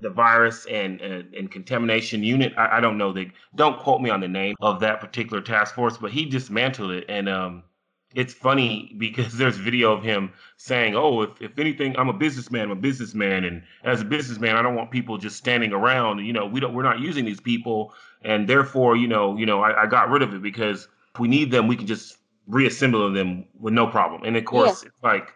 the 0.00 0.10
virus 0.10 0.66
and 0.66 1.00
and, 1.00 1.34
and 1.34 1.50
contamination 1.50 2.22
unit. 2.22 2.52
I, 2.56 2.78
I 2.78 2.80
don't 2.80 2.98
know 2.98 3.12
the 3.12 3.30
don't 3.54 3.78
quote 3.78 4.00
me 4.00 4.10
on 4.10 4.20
the 4.20 4.28
name 4.28 4.56
of 4.60 4.80
that 4.80 5.00
particular 5.00 5.42
task 5.42 5.74
force, 5.74 5.96
but 5.96 6.10
he 6.10 6.24
dismantled 6.24 6.92
it 6.92 7.04
and 7.08 7.28
um. 7.28 7.62
It's 8.12 8.34
funny 8.34 8.92
because 8.98 9.38
there's 9.38 9.56
video 9.56 9.92
of 9.92 10.02
him 10.02 10.32
saying, 10.56 10.96
"Oh, 10.96 11.22
if, 11.22 11.40
if 11.40 11.56
anything, 11.60 11.96
I'm 11.96 12.08
a 12.08 12.12
businessman. 12.12 12.62
I'm 12.62 12.72
a 12.72 12.74
businessman, 12.74 13.44
and 13.44 13.62
as 13.84 14.00
a 14.00 14.04
businessman, 14.04 14.56
I 14.56 14.62
don't 14.62 14.74
want 14.74 14.90
people 14.90 15.16
just 15.16 15.36
standing 15.36 15.72
around. 15.72 16.18
You 16.26 16.32
know, 16.32 16.44
we 16.44 16.58
don't. 16.58 16.74
We're 16.74 16.82
not 16.82 16.98
using 16.98 17.24
these 17.24 17.38
people, 17.38 17.94
and 18.22 18.48
therefore, 18.48 18.96
you 18.96 19.06
know, 19.06 19.36
you 19.36 19.46
know, 19.46 19.62
I, 19.62 19.84
I 19.84 19.86
got 19.86 20.10
rid 20.10 20.22
of 20.22 20.34
it 20.34 20.42
because 20.42 20.88
if 21.14 21.20
we 21.20 21.28
need 21.28 21.52
them, 21.52 21.68
we 21.68 21.76
can 21.76 21.86
just 21.86 22.16
reassemble 22.50 23.12
them 23.12 23.44
with 23.58 23.74
no 23.74 23.86
problem. 23.86 24.24
And 24.24 24.36
of 24.36 24.44
course, 24.44 24.82
it's 24.82 24.94
like, 25.02 25.28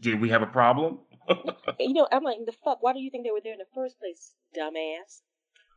did 0.00 0.20
we 0.20 0.28
have 0.30 0.42
a 0.42 0.46
problem? 0.46 0.98
You 1.80 1.94
know, 1.94 2.06
I'm 2.12 2.22
like, 2.22 2.36
the 2.44 2.52
fuck? 2.64 2.82
Why 2.82 2.92
do 2.92 3.00
you 3.00 3.10
think 3.10 3.24
they 3.24 3.30
were 3.30 3.40
there 3.42 3.54
in 3.54 3.58
the 3.58 3.64
first 3.74 3.98
place, 3.98 4.34
dumbass? 4.56 5.22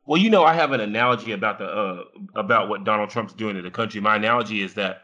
Well, 0.05 0.21
you 0.21 0.29
know, 0.29 0.43
I 0.43 0.53
have 0.53 0.71
an 0.71 0.81
analogy 0.81 1.31
about 1.31 1.57
the 1.57 1.65
uh, 1.65 2.03
about 2.35 2.69
what 2.69 2.83
Donald 2.83 3.09
Trump's 3.09 3.33
doing 3.33 3.55
to 3.55 3.61
the 3.61 3.71
country. 3.71 3.99
My 4.01 4.17
analogy 4.17 4.61
is 4.61 4.73
that 4.75 5.03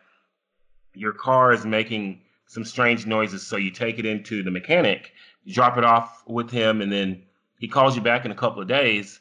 your 0.93 1.13
car 1.13 1.53
is 1.53 1.65
making 1.65 2.21
some 2.47 2.63
strange 2.63 3.05
noises, 3.05 3.45
so 3.45 3.57
you 3.57 3.71
take 3.71 3.99
it 3.99 4.05
into 4.05 4.43
the 4.43 4.51
mechanic, 4.51 5.11
drop 5.47 5.77
it 5.77 5.83
off 5.83 6.23
with 6.27 6.51
him, 6.51 6.81
and 6.81 6.91
then 6.91 7.23
he 7.59 7.67
calls 7.67 7.95
you 7.95 8.01
back 8.01 8.25
in 8.25 8.31
a 8.31 8.35
couple 8.35 8.61
of 8.61 8.67
days, 8.67 9.19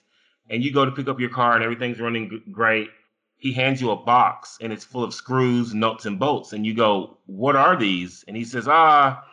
and 0.50 0.62
you 0.62 0.72
go 0.72 0.84
to 0.84 0.90
pick 0.90 1.08
up 1.08 1.18
your 1.18 1.30
car, 1.30 1.54
and 1.54 1.64
everything's 1.64 2.00
running 2.00 2.42
great. 2.52 2.88
He 3.42 3.52
hands 3.52 3.80
you 3.80 3.90
a 3.90 3.96
box, 3.96 4.56
and 4.60 4.72
it's 4.72 4.84
full 4.84 5.02
of 5.02 5.12
screws, 5.12 5.74
nuts, 5.74 6.06
and 6.06 6.16
bolts, 6.16 6.52
and 6.52 6.64
you 6.64 6.74
go, 6.74 7.18
"What 7.26 7.56
are 7.56 7.76
these?" 7.76 8.24
And 8.28 8.36
he 8.36 8.44
says, 8.44 8.68
"Ah." 8.68 9.24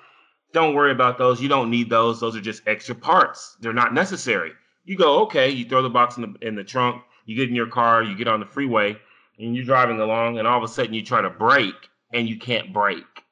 Don't 0.51 0.73
worry 0.73 0.91
about 0.91 1.19
those. 1.19 1.39
You 1.39 1.47
don't 1.47 1.69
need 1.69 1.91
those. 1.91 2.19
Those 2.19 2.35
are 2.35 2.41
just 2.41 2.63
extra 2.65 2.95
parts. 2.95 3.55
They're 3.59 3.71
not 3.71 3.93
necessary. 3.93 4.53
You 4.83 4.97
go, 4.97 5.19
okay. 5.25 5.51
You 5.51 5.63
throw 5.63 5.83
the 5.83 5.91
box 5.91 6.17
in 6.17 6.23
the 6.23 6.47
in 6.47 6.55
the 6.55 6.63
trunk. 6.63 7.03
You 7.27 7.35
get 7.35 7.49
in 7.49 7.55
your 7.55 7.67
car. 7.67 8.01
You 8.01 8.15
get 8.15 8.27
on 8.27 8.39
the 8.39 8.47
freeway, 8.47 8.97
and 9.37 9.55
you're 9.55 9.63
driving 9.63 9.99
along, 9.99 10.39
and 10.39 10.47
all 10.47 10.57
of 10.57 10.63
a 10.63 10.73
sudden 10.73 10.95
you 10.95 11.05
try 11.05 11.21
to 11.21 11.29
brake, 11.29 11.87
and 12.11 12.27
you 12.27 12.39
can't 12.39 12.73
brake. 12.73 13.23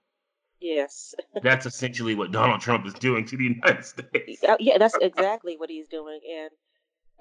Yes. 0.61 1.15
That's 1.41 1.65
essentially 1.65 2.13
what 2.13 2.31
Donald 2.31 2.61
Trump 2.61 2.85
is 2.85 2.93
doing 2.93 3.25
to 3.25 3.35
the 3.35 3.45
United 3.45 3.83
States. 3.83 4.43
Uh, 4.43 4.57
yeah, 4.59 4.77
that's 4.77 4.97
exactly 5.01 5.57
what 5.57 5.71
he's 5.71 5.87
doing, 5.87 6.19
and 6.39 6.51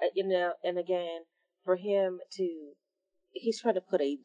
uh, 0.02 0.10
you 0.14 0.28
know, 0.28 0.52
and 0.62 0.78
again, 0.78 1.20
for 1.64 1.76
him 1.76 2.18
to, 2.32 2.72
he's 3.40 3.60
trying 3.60 3.74
to 3.74 3.80
put 3.80 4.00
a 4.00 4.18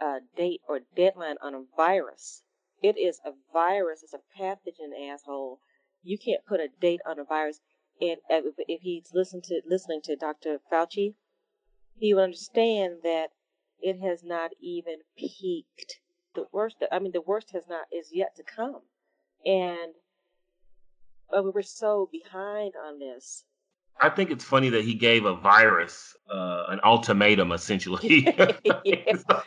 a 0.00 0.20
date 0.36 0.62
or 0.66 0.80
deadline 0.96 1.36
on 1.42 1.54
a 1.54 1.62
virus. 1.76 2.42
It 2.82 2.96
is 2.96 3.20
a 3.24 3.32
virus. 3.52 4.02
It's 4.02 4.14
a 4.14 4.20
pathogen, 4.38 4.92
asshole. 5.10 5.60
You 6.02 6.16
can't 6.16 6.46
put 6.46 6.60
a 6.60 6.68
date 6.80 7.00
on 7.06 7.18
a 7.18 7.24
virus. 7.24 7.60
And 8.00 8.16
if, 8.30 8.54
if 8.58 8.80
he's 8.80 9.12
listened 9.12 9.44
to 9.44 9.60
listening 9.66 10.00
to 10.04 10.16
Dr. 10.16 10.58
Fauci, 10.72 11.14
he 11.98 12.14
will 12.14 12.22
understand 12.22 13.00
that 13.02 13.28
it 13.82 14.00
has 14.00 14.24
not 14.24 14.52
even 14.60 15.00
peaked. 15.18 16.00
The 16.34 16.46
worst, 16.52 16.76
I 16.90 16.98
mean, 16.98 17.12
the 17.12 17.20
worst 17.20 17.50
has 17.52 17.64
not 17.68 17.86
is 17.92 18.10
yet 18.12 18.36
to 18.36 18.42
come, 18.42 18.82
and 19.44 19.94
but 21.28 21.44
we 21.44 21.50
were 21.50 21.62
so 21.62 22.08
behind 22.10 22.74
on 22.76 22.98
this. 23.00 23.44
I 24.00 24.08
think 24.08 24.30
it's 24.30 24.44
funny 24.44 24.70
that 24.70 24.84
he 24.84 24.94
gave 24.94 25.24
a 25.24 25.34
virus 25.34 26.16
uh, 26.30 26.64
an 26.68 26.80
ultimatum, 26.84 27.52
essentially. 27.52 28.24
yeah, 28.84 29.04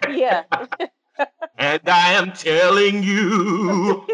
yeah. 0.10 0.43
and 1.57 1.81
I 1.88 2.13
am 2.13 2.33
telling 2.33 3.03
you. 3.03 4.05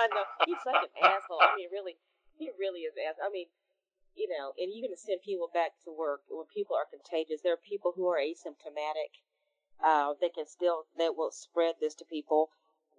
I 0.00 0.08
know 0.08 0.24
he's 0.46 0.56
such 0.64 0.82
an 0.82 0.90
asshole. 1.02 1.40
I 1.42 1.56
mean, 1.56 1.68
really, 1.72 1.96
he 2.38 2.50
really 2.58 2.80
is 2.80 2.94
ass. 3.08 3.16
I 3.24 3.30
mean, 3.30 3.46
you 4.16 4.28
know, 4.28 4.52
and 4.58 4.72
you're 4.72 4.86
going 4.86 4.96
to 4.96 5.00
send 5.00 5.20
people 5.22 5.50
back 5.52 5.72
to 5.84 5.90
work 5.90 6.20
when 6.30 6.46
people 6.54 6.76
are 6.76 6.86
contagious. 6.88 7.40
There 7.42 7.52
are 7.52 7.68
people 7.68 7.92
who 7.94 8.08
are 8.08 8.18
asymptomatic. 8.18 9.20
Uh, 9.82 10.14
they 10.20 10.28
can 10.28 10.46
still 10.46 10.84
that 10.98 11.16
will 11.16 11.30
spread 11.32 11.74
this 11.80 11.94
to 11.96 12.04
people. 12.04 12.50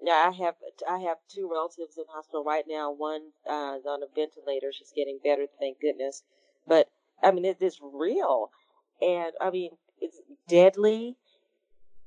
Now, 0.01 0.29
I 0.29 0.31
have 0.43 0.55
I 0.89 0.99
have 0.99 1.17
two 1.29 1.49
relatives 1.51 1.97
in 1.97 2.05
hospital 2.09 2.43
right 2.43 2.65
now. 2.67 2.91
One 2.91 3.31
uh, 3.47 3.75
is 3.77 3.85
on 3.85 4.01
a 4.01 4.07
ventilator. 4.13 4.71
She's 4.73 4.91
getting 4.95 5.19
better, 5.23 5.45
thank 5.59 5.79
goodness. 5.79 6.23
But 6.67 6.89
I 7.21 7.31
mean, 7.31 7.45
it 7.45 7.61
is 7.61 7.79
real, 7.81 8.49
and 8.99 9.33
I 9.39 9.51
mean, 9.51 9.71
it's 9.99 10.19
deadly. 10.47 11.17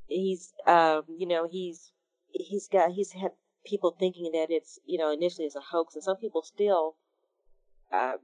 He's, 0.07 0.53
um, 0.67 1.05
you 1.09 1.27
know, 1.27 1.47
he's 1.49 1.93
he's 2.33 2.69
got 2.69 2.91
he's 2.93 3.13
had 3.13 3.33
people 3.65 3.97
thinking 3.99 4.33
that 4.33 4.51
it's 4.51 4.81
you 4.85 4.99
know 4.99 5.13
initially 5.13 5.47
it's 5.47 5.57
a 5.57 5.61
hoax, 5.61 5.95
and 5.95 6.03
some 6.03 6.17
people 6.17 6.43
still, 6.43 6.97
uh, 7.93 8.15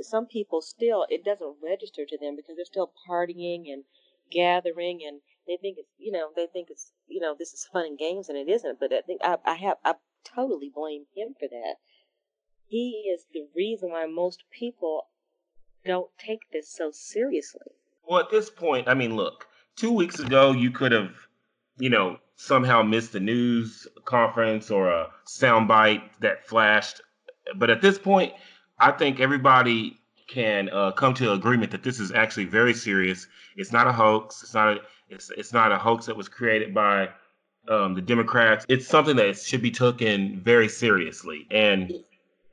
some 0.00 0.26
people 0.26 0.62
still 0.62 1.06
it 1.10 1.24
doesn't 1.24 1.56
register 1.62 2.04
to 2.08 2.18
them 2.18 2.36
because 2.36 2.54
they're 2.56 2.64
still 2.64 2.92
partying 3.08 3.64
and 3.72 3.82
gathering, 4.30 5.00
and 5.04 5.20
they 5.46 5.56
think 5.56 5.78
it's 5.78 5.90
you 5.98 6.12
know 6.12 6.30
they 6.36 6.46
think 6.46 6.68
it's 6.70 6.92
you 7.06 7.20
know 7.20 7.34
this 7.38 7.52
is 7.52 7.68
fun 7.72 7.86
and 7.86 7.98
games, 7.98 8.28
and 8.28 8.38
it 8.38 8.48
isn't. 8.48 8.78
But 8.80 8.92
I 8.92 9.00
think 9.00 9.20
I, 9.22 9.36
I 9.44 9.54
have 9.54 9.78
I 9.84 9.94
totally 10.24 10.70
blame 10.74 11.04
him 11.14 11.34
for 11.38 11.48
that. 11.48 11.76
He 12.66 13.10
is 13.12 13.24
the 13.32 13.46
reason 13.54 13.90
why 13.90 14.06
most 14.06 14.44
people 14.50 15.06
don't 15.84 16.10
take 16.18 16.50
this 16.52 16.68
so 16.72 16.90
seriously. 16.92 17.72
Well, 18.06 18.20
at 18.20 18.30
this 18.30 18.50
point, 18.50 18.88
I 18.88 18.94
mean, 18.94 19.16
look, 19.16 19.46
two 19.76 19.92
weeks 19.92 20.18
ago, 20.18 20.52
you 20.52 20.70
could 20.70 20.92
have, 20.92 21.14
you 21.78 21.90
know, 21.90 22.18
somehow 22.36 22.82
missed 22.82 23.14
a 23.14 23.20
news 23.20 23.86
conference 24.04 24.70
or 24.70 24.90
a 24.90 25.08
soundbite 25.26 26.02
that 26.20 26.46
flashed. 26.46 27.00
But 27.56 27.70
at 27.70 27.82
this 27.82 27.98
point, 27.98 28.32
I 28.78 28.92
think 28.92 29.20
everybody 29.20 29.98
can 30.28 30.70
uh, 30.70 30.92
come 30.92 31.12
to 31.14 31.32
an 31.32 31.38
agreement 31.38 31.72
that 31.72 31.82
this 31.82 31.98
is 31.98 32.12
actually 32.12 32.46
very 32.46 32.72
serious. 32.72 33.26
It's 33.56 33.72
not 33.72 33.86
a 33.86 33.92
hoax. 33.92 34.42
It's 34.42 34.54
not 34.54 34.76
a 34.76 34.80
it's 35.10 35.30
it's 35.30 35.52
not 35.52 35.72
a 35.72 35.78
hoax 35.78 36.06
that 36.06 36.16
was 36.16 36.28
created 36.28 36.72
by 36.74 37.08
um, 37.68 37.94
the 37.94 38.00
Democrats. 38.02 38.64
It's 38.68 38.86
something 38.86 39.16
that 39.16 39.36
should 39.38 39.62
be 39.62 39.70
taken 39.70 40.40
very 40.40 40.68
seriously. 40.68 41.46
And 41.50 41.92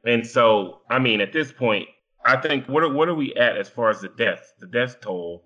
and 0.05 0.25
so 0.25 0.81
I 0.89 0.99
mean, 0.99 1.21
at 1.21 1.33
this 1.33 1.51
point, 1.51 1.87
I 2.25 2.37
think 2.37 2.67
what 2.67 2.83
are 2.83 2.91
what 2.91 3.07
are 3.07 3.15
we 3.15 3.33
at 3.35 3.57
as 3.57 3.69
far 3.69 3.89
as 3.89 4.01
the 4.01 4.09
death 4.09 4.53
the 4.59 4.67
death 4.67 4.99
toll? 5.01 5.43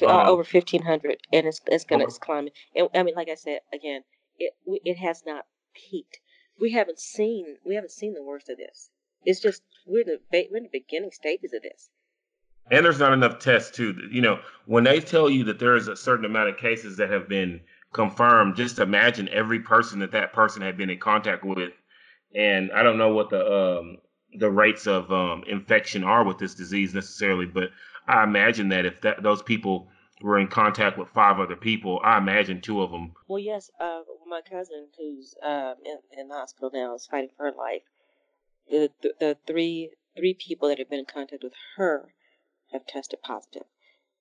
Uh, 0.00 0.06
Um, 0.06 0.26
over 0.28 0.44
fifteen 0.44 0.82
hundred, 0.82 1.18
and 1.32 1.46
it's 1.46 1.60
it's 1.66 1.84
gonna 1.84 2.04
over- 2.04 2.08
it's 2.08 2.18
climbing. 2.18 2.52
And 2.74 2.88
I 2.94 3.02
mean, 3.02 3.14
like 3.14 3.28
I 3.28 3.34
said 3.34 3.60
again, 3.72 4.02
it 4.38 4.54
it 4.84 4.96
has 4.98 5.22
not 5.26 5.44
peaked. 5.74 6.18
We 6.60 6.72
haven't 6.72 6.98
seen 7.00 7.58
we 7.64 7.74
haven't 7.74 7.92
seen 7.92 8.14
the 8.14 8.22
worst 8.22 8.48
of 8.48 8.58
this. 8.58 8.90
It's 9.24 9.40
just 9.40 9.62
we're 9.86 10.04
the 10.04 10.20
we're 10.32 10.56
in 10.56 10.64
the 10.64 10.68
beginning 10.72 11.10
stages 11.10 11.52
of 11.52 11.62
this. 11.62 11.90
And 12.70 12.84
there's 12.84 12.98
not 12.98 13.12
enough 13.12 13.38
tests 13.38 13.70
too. 13.70 13.94
You 14.10 14.22
know, 14.22 14.40
when 14.66 14.84
they 14.84 15.00
tell 15.00 15.28
you 15.28 15.44
that 15.44 15.58
there 15.58 15.76
is 15.76 15.88
a 15.88 15.96
certain 15.96 16.24
amount 16.24 16.48
of 16.48 16.56
cases 16.56 16.96
that 16.96 17.10
have 17.10 17.28
been 17.28 17.60
confirmed, 17.92 18.56
just 18.56 18.78
imagine 18.78 19.28
every 19.28 19.60
person 19.60 20.00
that 20.00 20.12
that 20.12 20.32
person 20.32 20.62
had 20.62 20.76
been 20.76 20.90
in 20.90 20.98
contact 20.98 21.44
with. 21.44 21.72
And 22.34 22.72
I 22.72 22.82
don't 22.82 22.98
know 22.98 23.14
what 23.14 23.30
the 23.30 23.78
um, 23.78 23.98
the 24.36 24.50
rates 24.50 24.86
of 24.86 25.12
um, 25.12 25.44
infection 25.46 26.04
are 26.04 26.24
with 26.24 26.38
this 26.38 26.54
disease 26.54 26.94
necessarily, 26.94 27.46
but 27.46 27.70
I 28.08 28.24
imagine 28.24 28.70
that 28.70 28.86
if 28.86 29.00
that 29.02 29.22
those 29.22 29.42
people 29.42 29.88
were 30.20 30.38
in 30.38 30.48
contact 30.48 30.98
with 30.98 31.08
five 31.08 31.38
other 31.38 31.56
people, 31.56 32.00
I 32.02 32.18
imagine 32.18 32.60
two 32.60 32.82
of 32.82 32.90
them. 32.90 33.12
Well, 33.28 33.38
yes, 33.38 33.70
uh, 33.80 34.00
my 34.26 34.40
cousin 34.40 34.88
who's 34.98 35.34
um, 35.42 35.74
in, 35.84 35.98
in 36.18 36.28
the 36.28 36.34
hospital 36.34 36.70
now 36.72 36.94
is 36.94 37.06
fighting 37.06 37.30
for 37.36 37.44
her 37.44 37.56
life. 37.56 37.82
The, 38.70 38.90
the 39.02 39.12
the 39.20 39.36
three 39.46 39.90
three 40.16 40.34
people 40.34 40.68
that 40.68 40.78
have 40.78 40.88
been 40.88 41.00
in 41.00 41.04
contact 41.04 41.44
with 41.44 41.52
her 41.76 42.13
have 42.74 42.86
tested 42.86 43.20
positive. 43.22 43.62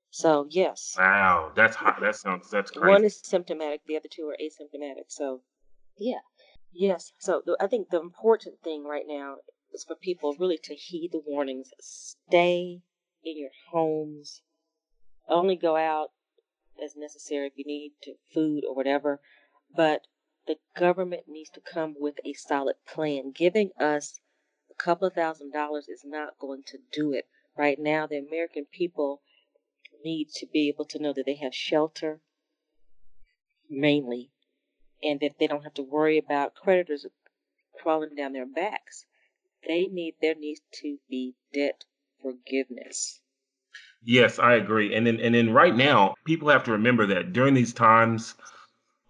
So 0.09 0.47
yes, 0.49 0.95
Wow, 0.97 1.51
that's 1.55 1.75
hot. 1.75 1.99
That 1.99 2.15
sounds 2.15 2.49
that's 2.49 2.71
crazy. 2.71 2.87
one 2.87 3.03
is 3.03 3.19
symptomatic, 3.23 3.81
the 3.85 3.97
other 3.97 4.07
two 4.09 4.29
are 4.29 4.37
asymptomatic. 4.41 5.05
So 5.09 5.41
yeah, 5.97 6.19
yes. 6.71 7.11
So 7.17 7.41
the, 7.45 7.57
I 7.59 7.67
think 7.67 7.89
the 7.89 7.99
important 7.99 8.61
thing 8.63 8.85
right 8.85 9.05
now 9.07 9.37
is 9.73 9.83
for 9.83 9.95
people 9.95 10.35
really 10.39 10.59
to 10.63 10.75
heed 10.75 11.09
the 11.11 11.21
warnings. 11.25 11.71
Stay 11.81 12.81
in 13.23 13.37
your 13.37 13.49
homes. 13.71 14.41
Only 15.27 15.55
go 15.55 15.75
out 15.75 16.09
as 16.83 16.95
necessary 16.95 17.47
if 17.47 17.53
you 17.55 17.65
need 17.65 17.93
to 18.03 18.13
food 18.33 18.63
or 18.67 18.75
whatever. 18.75 19.19
But 19.75 20.01
the 20.45 20.57
government 20.77 21.23
needs 21.27 21.49
to 21.51 21.61
come 21.61 21.95
with 21.99 22.15
a 22.23 22.33
solid 22.33 22.75
plan. 22.87 23.31
Giving 23.33 23.71
us 23.79 24.19
a 24.69 24.75
couple 24.75 25.07
of 25.07 25.13
thousand 25.13 25.53
dollars 25.53 25.87
is 25.87 26.03
not 26.05 26.37
going 26.39 26.61
to 26.67 26.77
do 26.91 27.13
it. 27.13 27.25
Right 27.55 27.77
now, 27.79 28.07
the 28.07 28.17
American 28.17 28.65
people 28.65 29.21
need 30.03 30.29
to 30.35 30.47
be 30.47 30.67
able 30.69 30.85
to 30.85 30.99
know 30.99 31.13
that 31.13 31.25
they 31.25 31.35
have 31.35 31.53
shelter, 31.53 32.21
mainly, 33.69 34.31
and 35.01 35.19
that 35.19 35.37
they 35.39 35.47
don't 35.47 35.63
have 35.63 35.73
to 35.75 35.83
worry 35.83 36.17
about 36.17 36.55
creditors 36.55 37.05
crawling 37.81 38.15
down 38.15 38.33
their 38.33 38.45
backs. 38.45 39.05
They 39.67 39.85
need 39.85 40.15
there 40.21 40.35
needs 40.35 40.61
to 40.81 40.97
be 41.09 41.35
debt 41.53 41.85
forgiveness. 42.21 43.21
Yes, 44.03 44.39
I 44.39 44.55
agree. 44.55 44.93
And 44.93 45.05
then 45.05 45.19
and 45.19 45.35
then 45.35 45.53
right 45.53 45.75
now, 45.75 46.15
people 46.25 46.49
have 46.49 46.63
to 46.65 46.71
remember 46.71 47.05
that 47.07 47.33
during 47.33 47.53
these 47.53 47.73
times 47.73 48.35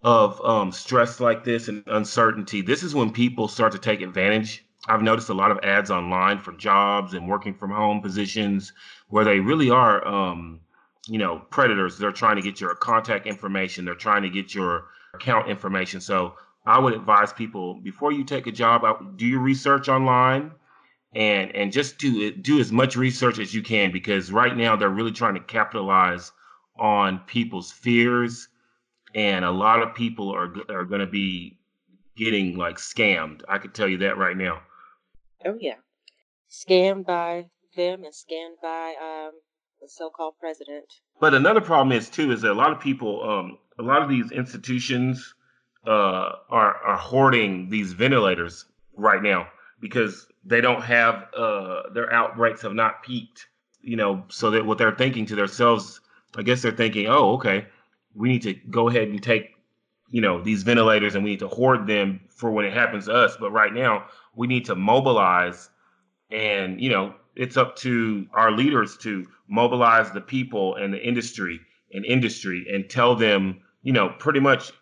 of 0.02 0.40
um, 0.44 0.70
stress 0.70 1.18
like 1.18 1.44
this 1.44 1.68
and 1.68 1.82
uncertainty, 1.86 2.60
this 2.60 2.82
is 2.82 2.94
when 2.94 3.10
people 3.10 3.48
start 3.48 3.72
to 3.72 3.78
take 3.78 4.02
advantage. 4.02 4.64
I've 4.88 5.02
noticed 5.02 5.28
a 5.30 5.34
lot 5.34 5.50
of 5.50 5.58
ads 5.62 5.90
online 5.90 6.38
for 6.38 6.52
jobs 6.52 7.14
and 7.14 7.28
working 7.28 7.54
from 7.54 7.70
home 7.70 8.02
positions 8.02 8.72
where 9.08 9.24
they 9.24 9.40
really 9.40 9.70
are, 9.70 10.06
um, 10.06 10.60
you 11.08 11.18
know, 11.18 11.38
predators. 11.50 11.96
They're 11.96 12.12
trying 12.12 12.36
to 12.36 12.42
get 12.42 12.60
your 12.60 12.74
contact 12.74 13.26
information. 13.26 13.84
They're 13.84 13.94
trying 13.94 14.22
to 14.22 14.30
get 14.30 14.54
your 14.54 14.86
account 15.14 15.48
information. 15.48 16.00
So 16.00 16.34
I 16.66 16.78
would 16.78 16.92
advise 16.92 17.32
people 17.32 17.74
before 17.74 18.12
you 18.12 18.24
take 18.24 18.46
a 18.46 18.52
job, 18.52 18.84
out, 18.84 19.16
do 19.16 19.26
your 19.26 19.40
research 19.40 19.88
online 19.88 20.52
and 21.14 21.54
and 21.54 21.72
just 21.72 21.98
do 21.98 22.32
do 22.32 22.60
as 22.60 22.72
much 22.72 22.96
research 22.96 23.38
as 23.38 23.54
you 23.54 23.62
can 23.62 23.92
because 23.92 24.32
right 24.32 24.56
now 24.56 24.76
they're 24.76 24.88
really 24.88 25.12
trying 25.12 25.34
to 25.34 25.40
capitalize 25.40 26.32
on 26.78 27.20
people's 27.20 27.70
fears 27.70 28.48
and 29.14 29.44
a 29.44 29.50
lot 29.50 29.80
of 29.80 29.94
people 29.94 30.34
are 30.34 30.52
are 30.68 30.84
going 30.84 31.00
to 31.00 31.06
be 31.06 31.56
getting 32.16 32.56
like 32.56 32.76
scammed 32.76 33.42
i 33.48 33.58
could 33.58 33.74
tell 33.74 33.88
you 33.88 33.98
that 33.98 34.18
right 34.18 34.36
now 34.36 34.60
Oh 35.44 35.56
yeah, 35.60 35.76
scammed 36.50 37.06
by 37.06 37.46
them 37.76 38.04
and 38.04 38.12
scammed 38.12 38.60
by 38.62 38.94
um, 39.00 39.32
the 39.80 39.88
so-called 39.88 40.34
president. 40.40 40.84
but 41.20 41.34
another 41.34 41.60
problem 41.60 41.92
is 41.92 42.08
too 42.08 42.32
is 42.32 42.40
that 42.42 42.52
a 42.52 42.54
lot 42.54 42.72
of 42.72 42.80
people 42.80 43.22
um 43.28 43.58
a 43.78 43.82
lot 43.82 44.02
of 44.02 44.08
these 44.08 44.30
institutions 44.30 45.34
uh 45.86 46.30
are 46.48 46.76
are 46.76 46.96
hoarding 46.96 47.68
these 47.68 47.92
ventilators 47.92 48.64
right 48.96 49.22
now 49.22 49.46
because 49.80 50.26
they 50.44 50.60
don't 50.60 50.82
have 50.82 51.26
uh 51.36 51.82
their 51.92 52.10
outbreaks 52.12 52.62
have 52.62 52.72
not 52.74 53.02
peaked 53.02 53.48
you 53.82 53.96
know 53.96 54.24
so 54.28 54.50
that 54.52 54.64
what 54.64 54.78
they're 54.78 54.94
thinking 54.96 55.26
to 55.26 55.34
themselves 55.34 56.00
i 56.36 56.42
guess 56.42 56.62
they're 56.62 56.72
thinking 56.72 57.06
oh 57.08 57.34
okay 57.34 57.66
we 58.14 58.28
need 58.28 58.42
to 58.42 58.54
go 58.70 58.88
ahead 58.88 59.08
and 59.08 59.22
take 59.22 59.50
you 60.10 60.20
know 60.20 60.40
these 60.40 60.62
ventilators 60.62 61.14
and 61.14 61.24
we 61.24 61.30
need 61.30 61.40
to 61.40 61.48
hoard 61.48 61.86
them 61.86 62.20
for 62.30 62.50
when 62.50 62.64
it 62.64 62.72
happens 62.72 63.06
to 63.06 63.12
us 63.12 63.36
but 63.38 63.50
right 63.50 63.74
now 63.74 64.04
we 64.36 64.46
need 64.46 64.64
to 64.64 64.74
mobilize 64.74 65.70
and 66.30 66.80
you 66.80 66.90
know 66.90 67.14
it's 67.36 67.56
up 67.56 67.76
to 67.76 68.26
our 68.32 68.52
leaders 68.52 68.96
to 68.96 69.26
mobilize 69.48 70.10
the 70.12 70.20
people 70.20 70.76
and 70.76 70.92
the 70.92 71.02
industry 71.02 71.60
and 71.92 72.04
industry 72.04 72.66
and 72.72 72.88
tell 72.88 73.14
them 73.14 73.60
you 73.82 73.92
know 73.92 74.08
pretty 74.18 74.40
much 74.40 74.72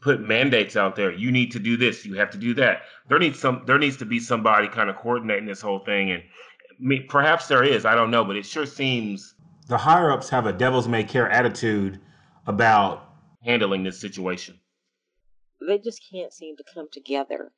put 0.00 0.20
mandates 0.20 0.76
out 0.76 0.96
there. 0.96 1.12
You 1.12 1.32
need 1.32 1.50
to 1.52 1.58
do 1.58 1.76
this. 1.76 2.04
You 2.04 2.14
have 2.14 2.30
to 2.30 2.38
do 2.38 2.54
that. 2.54 2.82
There 3.08 3.18
needs 3.18 3.38
some 3.38 3.62
there 3.66 3.78
needs 3.78 3.96
to 3.98 4.04
be 4.04 4.20
somebody 4.20 4.68
kind 4.68 4.90
of 4.90 4.96
coordinating 4.96 5.46
this 5.46 5.60
whole 5.60 5.80
thing 5.80 6.10
and 6.10 6.22
I 6.22 6.74
mean, 6.80 7.06
perhaps 7.08 7.48
there 7.48 7.64
is. 7.64 7.84
I 7.84 7.94
don't 7.94 8.10
know 8.10 8.24
but 8.24 8.36
it 8.36 8.46
sure 8.46 8.66
seems 8.66 9.34
the 9.68 9.78
higher 9.78 10.10
ups 10.10 10.28
have 10.30 10.46
a 10.46 10.52
devil's 10.52 10.88
may 10.88 11.04
care 11.04 11.28
attitude 11.30 12.00
about 12.46 13.08
handling 13.44 13.82
this 13.82 14.00
situation. 14.00 14.58
They 15.66 15.78
just 15.78 16.00
can't 16.10 16.32
seem 16.32 16.56
to 16.56 16.64
come 16.72 16.88
together. 16.90 17.52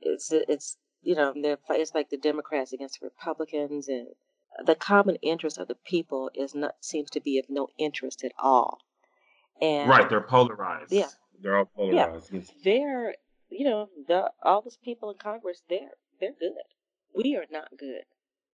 It's 0.00 0.30
it's 0.32 0.76
you 1.02 1.14
know 1.14 1.32
they're 1.40 1.58
it's 1.70 1.94
like 1.94 2.10
the 2.10 2.16
Democrats 2.16 2.72
against 2.72 3.00
the 3.00 3.06
Republicans, 3.06 3.88
and 3.88 4.08
the 4.64 4.74
common 4.74 5.16
interest 5.16 5.58
of 5.58 5.68
the 5.68 5.74
people 5.74 6.30
is 6.34 6.54
not 6.54 6.74
seems 6.80 7.10
to 7.10 7.20
be 7.20 7.38
of 7.38 7.46
no 7.48 7.68
interest 7.78 8.24
at 8.24 8.32
all. 8.38 8.78
And 9.60 9.88
right 9.88 10.08
they're 10.08 10.20
polarized 10.20 10.92
Yeah. 10.92 11.08
they're 11.42 11.56
all 11.58 11.64
polarized 11.64 12.30
Yes. 12.32 12.50
they're 12.64 13.14
you 13.50 13.64
know 13.64 13.88
the 14.06 14.30
all 14.42 14.62
those 14.62 14.76
people 14.84 15.10
in 15.10 15.18
Congress 15.18 15.62
they're 15.68 15.90
they're 16.20 16.32
good. 16.38 16.52
We 17.14 17.36
are 17.36 17.46
not 17.50 17.68
good. 17.76 18.02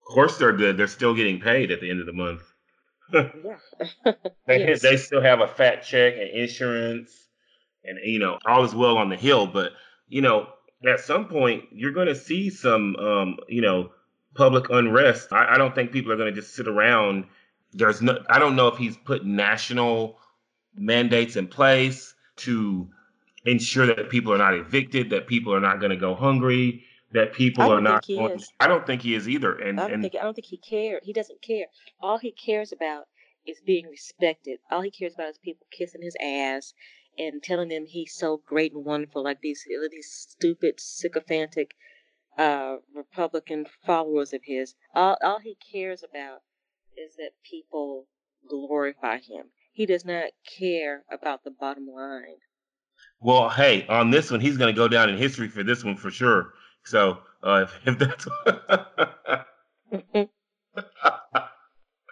of 0.01 0.13
course 0.13 0.37
they're 0.39 0.51
good 0.53 0.77
they're 0.77 0.87
still 0.87 1.13
getting 1.13 1.39
paid 1.39 1.69
at 1.71 1.79
the 1.79 1.91
end 1.91 1.99
of 1.99 2.05
the 2.07 2.13
month 2.13 2.41
Yeah. 3.13 3.57
They, 4.47 4.59
Yes. 4.67 4.81
they 4.81 4.97
still 4.97 5.21
have 5.21 5.41
a 5.41 5.47
fat 5.47 5.83
check 5.83 6.15
and 6.15 6.27
insurance, 6.29 7.11
and 7.83 7.99
you 8.03 8.17
know 8.17 8.39
all 8.47 8.63
is 8.63 8.73
well 8.73 8.97
on 8.97 9.09
the 9.09 9.15
hill. 9.15 9.45
But 9.45 9.73
you 10.07 10.21
know, 10.21 10.47
at 10.87 10.99
some 10.99 11.27
point, 11.27 11.65
you're 11.71 11.91
going 11.91 12.07
to 12.07 12.15
see 12.15 12.49
some, 12.49 12.95
um, 12.97 13.37
you 13.47 13.61
know, 13.61 13.91
public 14.35 14.69
unrest. 14.69 15.31
I, 15.31 15.55
I 15.55 15.57
don't 15.57 15.73
think 15.73 15.91
people 15.91 16.11
are 16.11 16.17
going 16.17 16.33
to 16.33 16.39
just 16.39 16.55
sit 16.55 16.67
around. 16.67 17.25
There's 17.73 18.01
no. 18.01 18.23
I 18.29 18.39
don't 18.39 18.55
know 18.55 18.67
if 18.67 18.77
he's 18.77 18.97
put 18.97 19.25
national 19.25 20.17
mandates 20.75 21.35
in 21.35 21.47
place 21.47 22.13
to 22.37 22.89
ensure 23.45 23.87
that 23.87 24.09
people 24.09 24.33
are 24.33 24.37
not 24.37 24.53
evicted, 24.53 25.09
that 25.11 25.27
people 25.27 25.53
are 25.53 25.59
not 25.59 25.79
going 25.79 25.91
to 25.91 25.97
go 25.97 26.15
hungry, 26.15 26.83
that 27.11 27.33
people 27.33 27.71
are 27.71 27.81
not. 27.81 28.05
going- 28.07 28.39
I 28.59 28.67
don't 28.67 28.85
think 28.85 29.01
he 29.01 29.15
is 29.15 29.27
either. 29.29 29.57
And 29.57 29.79
I 29.79 29.83
don't 29.83 29.93
and 29.93 30.03
think 30.03 30.15
I 30.15 30.23
don't 30.23 30.33
think 30.33 30.47
he 30.47 30.57
cared. 30.57 31.03
He 31.03 31.13
doesn't 31.13 31.41
care. 31.41 31.65
All 32.01 32.17
he 32.17 32.31
cares 32.31 32.71
about 32.71 33.07
is 33.45 33.59
being 33.65 33.87
respected. 33.87 34.59
All 34.71 34.81
he 34.81 34.91
cares 34.91 35.13
about 35.13 35.29
is 35.29 35.37
people 35.37 35.67
kissing 35.71 36.01
his 36.01 36.15
ass 36.21 36.73
and 37.17 37.41
telling 37.43 37.69
them 37.69 37.85
he's 37.85 38.13
so 38.13 38.41
great 38.45 38.73
and 38.73 38.85
wonderful, 38.85 39.23
like 39.23 39.41
these 39.41 39.65
these 39.91 40.11
stupid 40.11 40.79
sycophantic 40.79 41.75
uh, 42.37 42.77
Republican 42.93 43.65
followers 43.85 44.33
of 44.33 44.41
his. 44.43 44.75
All 44.93 45.17
all 45.23 45.39
he 45.39 45.55
cares 45.71 46.03
about 46.03 46.41
is 46.97 47.15
that 47.17 47.31
people 47.49 48.07
glorify 48.49 49.17
him. 49.17 49.47
He 49.71 49.85
does 49.85 50.05
not 50.05 50.31
care 50.57 51.03
about 51.11 51.43
the 51.43 51.51
bottom 51.51 51.87
line. 51.87 52.37
Well, 53.19 53.49
hey, 53.49 53.85
on 53.87 54.11
this 54.11 54.31
one, 54.31 54.39
he's 54.39 54.57
going 54.57 54.73
to 54.73 54.77
go 54.77 54.87
down 54.87 55.09
in 55.09 55.17
history 55.17 55.47
for 55.49 55.63
this 55.63 55.83
one 55.83 55.97
for 55.97 56.11
sure. 56.11 56.53
So, 56.83 57.17
uh, 57.43 57.65
if, 57.85 57.87
if 57.87 57.97
that's 57.99 58.27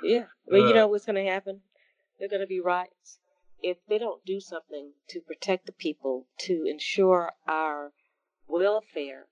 Yeah. 0.03 0.25
Well, 0.45 0.59
you 0.59 0.71
Uh, 0.71 0.73
know 0.73 0.87
what's 0.87 1.05
going 1.05 1.23
to 1.23 1.31
happen? 1.31 1.61
There 2.19 2.25
are 2.25 2.29
going 2.29 2.41
to 2.41 2.47
be 2.47 2.59
riots. 2.59 3.19
If 3.63 3.77
they 3.87 3.97
don't 3.97 4.23
do 4.25 4.39
something 4.39 4.91
to 5.07 5.21
protect 5.21 5.65
the 5.65 5.71
people, 5.71 6.27
to 6.39 6.65
ensure 6.69 7.31
our 7.47 7.91
welfare, 8.47 9.25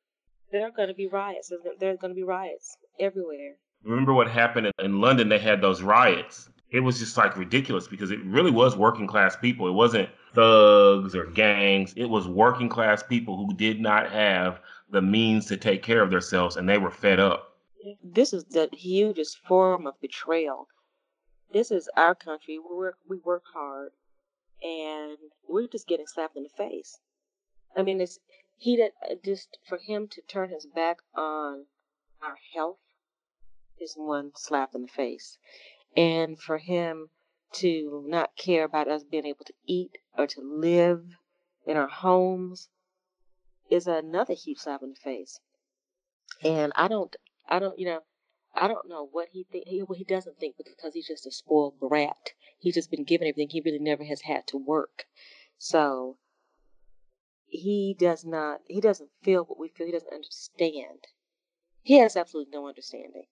there 0.52 0.66
are 0.66 0.72
going 0.72 0.88
to 0.88 0.94
be 0.94 1.08
riots. 1.08 1.50
There's, 1.50 1.62
there's 1.80 2.00
going 2.00 2.12
to 2.12 2.16
be 2.16 2.24
riots 2.24 2.78
everywhere. 3.00 3.56
Remember 3.84 4.14
what 4.14 4.30
happened 4.30 4.68
in- 4.68 4.86
in 4.86 5.02
London? 5.02 5.30
They 5.30 5.40
had 5.40 5.62
those 5.62 5.82
riots. 5.82 6.50
It 6.70 6.80
was 6.80 7.00
just 7.00 7.18
like 7.18 7.36
ridiculous 7.36 7.88
because 7.88 8.12
it 8.12 8.24
really 8.24 8.52
was 8.52 8.78
working 8.78 9.06
class 9.08 9.36
people. 9.36 9.68
It 9.68 9.74
wasn't 9.74 10.10
thugs 10.34 11.14
or 11.16 11.26
gangs. 11.26 11.94
It 11.98 12.06
was 12.06 12.28
working 12.28 12.70
class 12.70 13.04
people 13.04 13.36
who 13.36 13.54
did 13.54 13.82
not 13.82 14.10
have 14.12 14.62
the 14.90 15.02
means 15.02 15.46
to 15.48 15.58
take 15.58 15.84
care 15.84 16.02
of 16.02 16.10
themselves 16.12 16.56
and 16.56 16.68
they 16.70 16.78
were 16.78 16.92
fed 16.92 17.20
up. 17.20 17.58
This 18.04 18.32
is 18.32 18.46
the 18.46 18.70
hugest 18.72 19.40
form 19.40 19.88
of 19.88 20.00
betrayal. 20.00 20.68
This 21.52 21.72
is 21.72 21.90
our 21.98 22.16
country. 22.16 22.58
We 22.60 22.76
work, 22.76 22.98
we 23.10 23.18
work 23.18 23.44
hard, 23.54 23.92
and 24.64 25.18
we're 25.48 25.68
just 25.68 25.88
getting 25.88 26.08
slapped 26.08 26.38
in 26.38 26.44
the 26.44 26.50
face. 26.50 27.00
I 27.76 27.84
mean, 27.84 28.02
it's 28.02 28.20
he 28.58 28.78
that 28.78 28.92
uh, 29.10 29.16
just 29.24 29.58
for 29.68 29.78
him 29.78 30.08
to 30.10 30.22
turn 30.22 30.50
his 30.50 30.66
back 30.66 30.98
on 31.16 31.66
our 32.22 32.38
health 32.54 32.80
is 33.80 33.96
one 33.96 34.32
slap 34.36 34.76
in 34.76 34.84
the 34.84 34.88
face, 34.88 35.38
and 35.96 36.40
for 36.40 36.58
him 36.58 37.10
to 37.54 38.04
not 38.08 38.36
care 38.36 38.64
about 38.64 38.88
us 38.88 39.04
being 39.04 39.26
able 39.26 39.46
to 39.46 39.54
eat 39.66 39.98
or 40.18 40.28
to 40.28 40.42
live 40.42 41.04
in 41.66 41.78
our 41.78 41.88
homes 41.88 42.70
is 43.70 43.88
another 43.88 44.34
huge 44.34 44.60
slap 44.60 44.84
in 44.84 44.90
the 44.90 44.96
face. 44.96 45.40
And 46.44 46.72
I 46.76 46.88
don't, 46.88 47.16
I 47.48 47.60
don't, 47.60 47.78
you 47.78 47.86
know, 47.86 48.02
I 48.54 48.68
don't 48.68 48.90
know 48.90 49.08
what 49.12 49.30
he 49.32 49.46
think. 49.52 49.66
He, 49.68 49.80
what 49.80 49.98
he 49.98 50.04
doesn't 50.04 50.40
think 50.40 50.56
because 50.58 50.94
he's 50.94 51.08
just 51.08 51.26
a 51.26 51.32
spoiled 51.32 51.80
brat. 51.80 52.34
He's 52.62 52.76
just 52.76 52.92
been 52.92 53.04
given 53.04 53.28
everything. 53.28 53.50
He 53.50 53.62
really 53.66 53.80
never 53.80 54.04
has 54.04 54.22
had 54.22 54.46
to 54.48 54.58
work. 54.58 55.06
So 55.58 56.18
he 57.48 57.96
does 58.00 58.24
not. 58.24 58.62
He 58.68 58.80
doesn't 58.80 59.10
feel 59.24 59.44
what 59.44 59.60
we 59.60 59.68
feel. 59.70 59.88
He 59.88 59.92
doesn't 59.92 60.14
understand. 60.14 61.08
He 61.82 61.98
has 61.98 62.16
absolutely 62.16 62.52
no 62.54 62.68
understanding. 62.68 63.24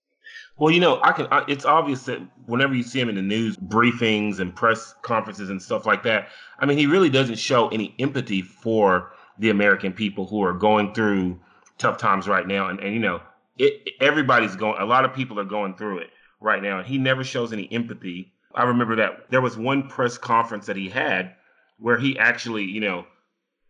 Well, 0.58 0.74
you 0.74 0.80
know, 0.80 1.00
I 1.04 1.12
can. 1.12 1.28
I, 1.32 1.46
it's 1.48 1.64
obvious 1.64 2.04
that 2.06 2.20
whenever 2.48 2.74
you 2.74 2.82
see 2.82 3.00
him 3.00 3.08
in 3.08 3.16
the 3.16 3.22
news 3.22 3.56
briefings 3.56 4.40
and 4.40 4.56
press 4.56 4.96
conferences 5.04 5.52
and 5.52 5.62
stuff 5.62 5.86
like 5.86 6.02
that, 6.04 6.30
I 6.58 6.66
mean, 6.66 6.80
he 6.80 6.88
really 6.88 7.10
doesn't 7.12 7.38
show 7.38 7.70
any 7.70 7.96
empathy 8.00 8.42
for 8.42 9.12
the 9.38 9.52
American 9.52 9.94
people 9.94 10.26
who 10.26 10.44
are 10.44 10.54
going 10.54 10.94
through 10.96 11.40
tough 11.78 11.98
times 12.00 12.28
right 12.28 12.48
now. 12.48 12.68
And, 12.68 12.80
and 12.80 12.94
you 12.94 13.00
know, 13.00 13.22
it, 13.60 13.94
everybody's 14.02 14.56
going. 14.56 14.82
A 14.82 14.86
lot 14.86 15.06
of 15.06 15.14
people 15.14 15.40
are 15.40 15.46
going 15.46 15.76
through 15.76 16.00
it 16.00 16.10
right 16.42 16.64
now, 16.64 16.80
and 16.80 16.88
he 16.88 16.98
never 16.98 17.24
shows 17.24 17.54
any 17.54 17.72
empathy. 17.72 18.34
I 18.56 18.64
remember 18.64 18.96
that 18.98 19.30
there 19.30 19.42
was 19.42 19.58
one 19.58 19.88
press 19.88 20.18
conference 20.18 20.66
that 20.66 20.76
he 20.76 20.90
had 20.90 21.36
where 21.78 21.98
he 21.98 22.18
actually, 22.18 22.66
you 22.66 22.82
know, 22.82 23.06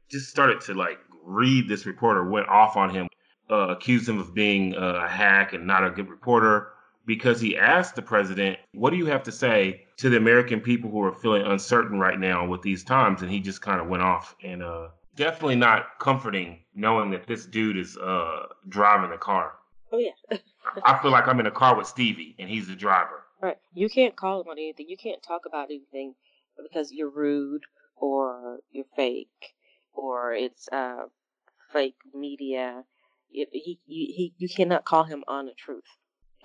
just 0.10 0.30
started 0.30 0.62
to 0.62 0.74
like 0.74 1.00
read 1.24 1.68
this 1.68 1.86
reporter 1.86 2.28
went 2.28 2.48
off 2.48 2.76
on 2.76 2.90
him 2.90 3.08
uh, 3.50 3.70
accused 3.70 4.08
him 4.08 4.20
of 4.20 4.34
being 4.34 4.76
uh, 4.76 5.02
a 5.04 5.08
hack 5.08 5.54
and 5.54 5.66
not 5.66 5.86
a 5.86 5.90
good 5.90 6.10
reporter 6.10 6.74
because 7.06 7.42
he 7.42 7.58
asked 7.58 7.96
the 7.96 8.02
president, 8.02 8.60
What 8.74 8.92
do 8.92 8.98
you 8.98 9.08
have 9.08 9.24
to 9.24 9.32
say 9.32 9.86
to 9.98 10.10
the 10.10 10.18
American 10.18 10.62
people 10.62 10.92
who 10.92 11.04
are 11.04 11.14
feeling 11.14 11.44
uncertain 11.44 12.00
right 12.00 12.20
now 12.20 12.46
with 12.46 12.62
these 12.62 12.84
times? 12.84 13.22
And 13.22 13.32
he 13.32 13.40
just 13.40 13.62
kind 13.62 13.82
of 13.82 13.88
went 13.88 14.04
off 14.04 14.36
and 14.44 14.62
uh, 14.62 14.90
definitely 15.16 15.56
not 15.56 15.98
comforting 16.00 16.60
knowing 16.76 17.10
that 17.12 17.26
this 17.26 17.46
dude 17.46 17.78
is 17.78 17.98
uh, 17.98 18.48
driving 18.68 19.10
the 19.10 19.18
car. 19.18 19.54
Oh 19.92 19.98
yeah. 19.98 20.12
I 20.86 21.00
feel 21.02 21.12
like 21.12 21.28
I'm 21.28 21.40
in 21.40 21.48
a 21.48 21.52
car 21.52 21.76
with 21.76 21.88
Stevie 21.88 22.36
and 22.38 22.48
he's 22.48 22.68
the 22.68 22.76
driver. 22.76 23.19
Right. 23.42 23.58
You 23.74 23.90
can't 23.90 24.16
call 24.16 24.42
him 24.42 24.48
on 24.50 24.58
anything. 24.58 24.88
You 24.90 24.98
can't 24.98 25.24
talk 25.24 25.42
about 25.46 25.66
anything 25.66 26.16
because 26.62 26.92
you're 26.92 27.10
rude 27.10 27.64
or 27.96 28.60
you're 28.72 28.86
fake 28.96 29.56
or 29.94 30.34
it's 30.34 30.68
uh, 30.72 31.06
fake 31.72 31.96
media. 32.14 32.84
It, 33.32 33.50
he, 33.52 33.80
you, 33.86 34.14
he, 34.14 34.34
you 34.38 34.50
cannot 34.50 34.86
call 34.86 35.06
him 35.06 35.24
on 35.28 35.46
the 35.46 35.54
truth 35.54 35.84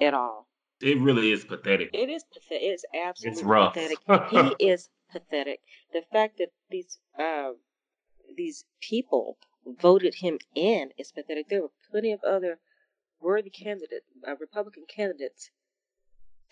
at 0.01 0.15
all. 0.15 0.49
It 0.81 1.01
really 1.01 1.33
is 1.33 1.45
pathetic. 1.45 1.91
It 1.93 2.11
is 2.11 2.25
pathetic. 2.25 2.63
It's 2.63 2.85
absolutely 2.95 3.45
rough. 3.45 3.75
pathetic. 3.75 3.99
he 4.31 4.57
is 4.65 4.91
pathetic. 5.11 5.61
The 5.93 6.03
fact 6.13 6.39
that 6.39 6.49
these 6.71 6.99
uh, 7.19 7.53
these 8.37 8.65
people 8.81 9.39
voted 9.65 10.17
him 10.17 10.39
in 10.55 10.91
is 10.99 11.13
pathetic. 11.13 11.49
There 11.49 11.63
were 11.63 11.71
plenty 11.91 12.13
of 12.13 12.23
other 12.23 12.59
worthy 13.21 13.51
candidates, 13.51 14.07
uh, 14.27 14.37
Republican 14.39 14.85
candidates, 14.95 15.51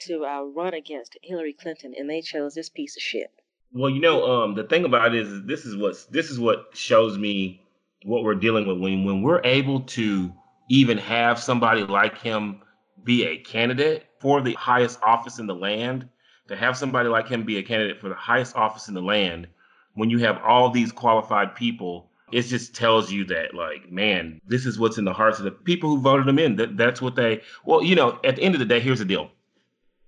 to 0.00 0.24
uh, 0.24 0.42
run 0.42 0.74
against 0.74 1.16
Hillary 1.22 1.52
Clinton, 1.52 1.94
and 1.96 2.08
they 2.08 2.20
chose 2.20 2.54
this 2.54 2.68
piece 2.68 2.96
of 2.96 3.02
shit. 3.02 3.30
Well, 3.72 3.90
you 3.90 4.00
know, 4.00 4.30
um, 4.30 4.54
the 4.54 4.64
thing 4.64 4.84
about 4.84 5.14
it 5.14 5.20
is, 5.20 5.28
is 5.28 5.44
this 5.44 5.64
is 5.64 5.76
what 5.76 6.06
this 6.10 6.30
is 6.30 6.38
what 6.38 6.70
shows 6.74 7.16
me 7.16 7.62
what 8.04 8.24
we're 8.24 8.34
dealing 8.34 8.66
with 8.66 8.78
when 8.78 9.04
when 9.04 9.22
we're 9.22 9.40
able 9.44 9.80
to 9.80 10.32
even 10.68 10.98
have 10.98 11.38
somebody 11.38 11.82
like 11.82 12.18
him 12.18 12.60
be 13.04 13.24
a 13.26 13.38
candidate 13.38 14.06
for 14.20 14.40
the 14.40 14.54
highest 14.54 15.00
office 15.02 15.38
in 15.38 15.46
the 15.46 15.54
land, 15.54 16.08
to 16.48 16.56
have 16.56 16.76
somebody 16.76 17.08
like 17.08 17.28
him 17.28 17.44
be 17.44 17.58
a 17.58 17.62
candidate 17.62 18.00
for 18.00 18.08
the 18.08 18.14
highest 18.14 18.54
office 18.56 18.88
in 18.88 18.94
the 18.94 19.02
land, 19.02 19.48
when 19.94 20.10
you 20.10 20.18
have 20.18 20.38
all 20.42 20.70
these 20.70 20.92
qualified 20.92 21.54
people, 21.54 22.10
it 22.30 22.42
just 22.42 22.74
tells 22.74 23.12
you 23.12 23.24
that, 23.26 23.54
like, 23.54 23.90
man, 23.90 24.40
this 24.46 24.64
is 24.64 24.78
what's 24.78 24.98
in 24.98 25.04
the 25.04 25.12
hearts 25.12 25.38
of 25.38 25.44
the 25.44 25.50
people 25.50 25.90
who 25.90 26.00
voted 26.00 26.26
him 26.26 26.38
in. 26.38 26.56
That 26.56 26.76
that's 26.76 27.02
what 27.02 27.14
they. 27.16 27.42
Well, 27.64 27.82
you 27.82 27.94
know, 27.94 28.18
at 28.24 28.36
the 28.36 28.42
end 28.42 28.54
of 28.54 28.58
the 28.58 28.64
day, 28.66 28.80
here's 28.80 29.00
the 29.00 29.04
deal. 29.04 29.30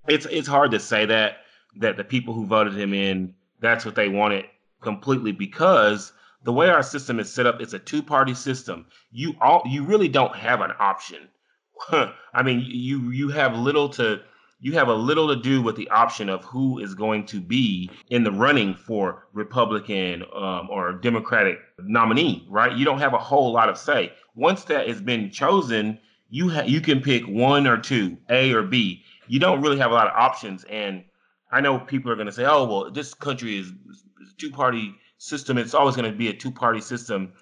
It's 0.08 0.26
it's 0.26 0.48
hard 0.48 0.70
to 0.72 0.80
say 0.80 1.06
that 1.06 1.38
that 1.76 1.96
the 1.96 2.04
people 2.04 2.34
who 2.34 2.46
voted 2.46 2.74
him 2.74 2.92
in, 2.92 3.34
that's 3.60 3.84
what 3.84 3.94
they 3.94 4.08
wanted 4.08 4.44
completely 4.80 5.32
because 5.32 6.12
the 6.44 6.52
way 6.52 6.68
our 6.68 6.82
system 6.82 7.18
is 7.18 7.32
set 7.32 7.46
up, 7.46 7.60
it's 7.60 7.72
a 7.72 7.78
two-party 7.78 8.34
system. 8.34 8.86
You 9.10 9.34
all 9.40 9.62
you 9.66 9.84
really 9.84 10.08
don't 10.08 10.36
have 10.36 10.60
an 10.60 10.72
option. 10.78 11.28
I 11.90 12.42
mean, 12.42 12.64
you 12.66 13.10
you 13.10 13.28
have 13.30 13.56
little 13.56 13.88
to 13.90 14.20
you 14.60 14.72
have 14.72 14.88
a 14.88 14.94
little 14.94 15.28
to 15.28 15.36
do 15.36 15.60
with 15.60 15.76
the 15.76 15.90
option 15.90 16.28
of 16.28 16.44
who 16.44 16.78
is 16.78 16.94
going 16.94 17.26
to 17.26 17.40
be 17.40 17.90
in 18.08 18.24
the 18.24 18.32
running 18.32 18.74
for 18.74 19.26
Republican 19.32 20.22
um, 20.34 20.68
or 20.70 20.92
Democratic 20.92 21.58
nominee, 21.78 22.46
right? 22.48 22.72
You 22.76 22.84
don't 22.84 22.98
have 22.98 23.12
a 23.12 23.18
whole 23.18 23.52
lot 23.52 23.68
of 23.68 23.76
say. 23.76 24.12
Once 24.34 24.64
that 24.64 24.88
has 24.88 25.02
been 25.02 25.30
chosen, 25.30 25.98
you 26.30 26.48
ha- 26.48 26.64
you 26.66 26.80
can 26.80 27.00
pick 27.00 27.24
one 27.26 27.66
or 27.66 27.76
two, 27.76 28.16
A 28.30 28.52
or 28.52 28.62
B. 28.62 29.02
You 29.28 29.40
don't 29.40 29.60
really 29.60 29.78
have 29.78 29.90
a 29.90 29.94
lot 29.94 30.06
of 30.06 30.12
options. 30.14 30.64
And 30.64 31.04
I 31.50 31.60
know 31.60 31.78
people 31.78 32.10
are 32.10 32.16
going 32.16 32.26
to 32.26 32.32
say, 32.32 32.44
"Oh, 32.44 32.64
well, 32.64 32.90
this 32.90 33.14
country 33.14 33.58
is, 33.58 33.70
a 33.70 34.36
two-party 34.38 34.94
system. 35.18 35.58
It's 35.58 35.74
always 35.74 35.96
going 35.96 36.10
to 36.10 36.16
be 36.16 36.28
a 36.28 36.34
two-party 36.34 36.80
system." 36.80 37.32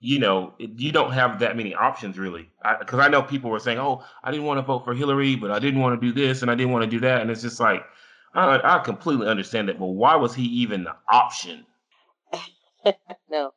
you 0.00 0.18
know, 0.18 0.54
it, 0.58 0.70
you 0.76 0.92
don't 0.92 1.12
have 1.12 1.40
that 1.40 1.56
many 1.56 1.74
options 1.74 2.18
really. 2.18 2.48
Because 2.78 3.00
I, 3.00 3.06
I 3.06 3.08
know 3.08 3.22
people 3.22 3.50
were 3.50 3.58
saying, 3.58 3.78
"Oh, 3.78 4.04
I 4.22 4.30
didn't 4.30 4.46
want 4.46 4.58
to 4.58 4.62
vote 4.62 4.84
for 4.84 4.94
Hillary, 4.94 5.36
but 5.36 5.50
I 5.50 5.58
didn't 5.58 5.80
want 5.80 6.00
to 6.00 6.06
do 6.06 6.12
this 6.12 6.42
and 6.42 6.50
I 6.50 6.54
didn't 6.54 6.72
want 6.72 6.84
to 6.84 6.90
do 6.90 7.00
that," 7.00 7.20
and 7.20 7.30
it's 7.30 7.42
just 7.42 7.60
like, 7.60 7.82
I, 8.34 8.60
I 8.62 8.78
completely 8.80 9.26
understand 9.26 9.68
that, 9.68 9.78
but 9.78 9.86
why 9.86 10.16
was 10.16 10.34
he 10.34 10.44
even 10.44 10.84
the 10.84 10.94
option? 11.08 11.66
no, 13.30 13.52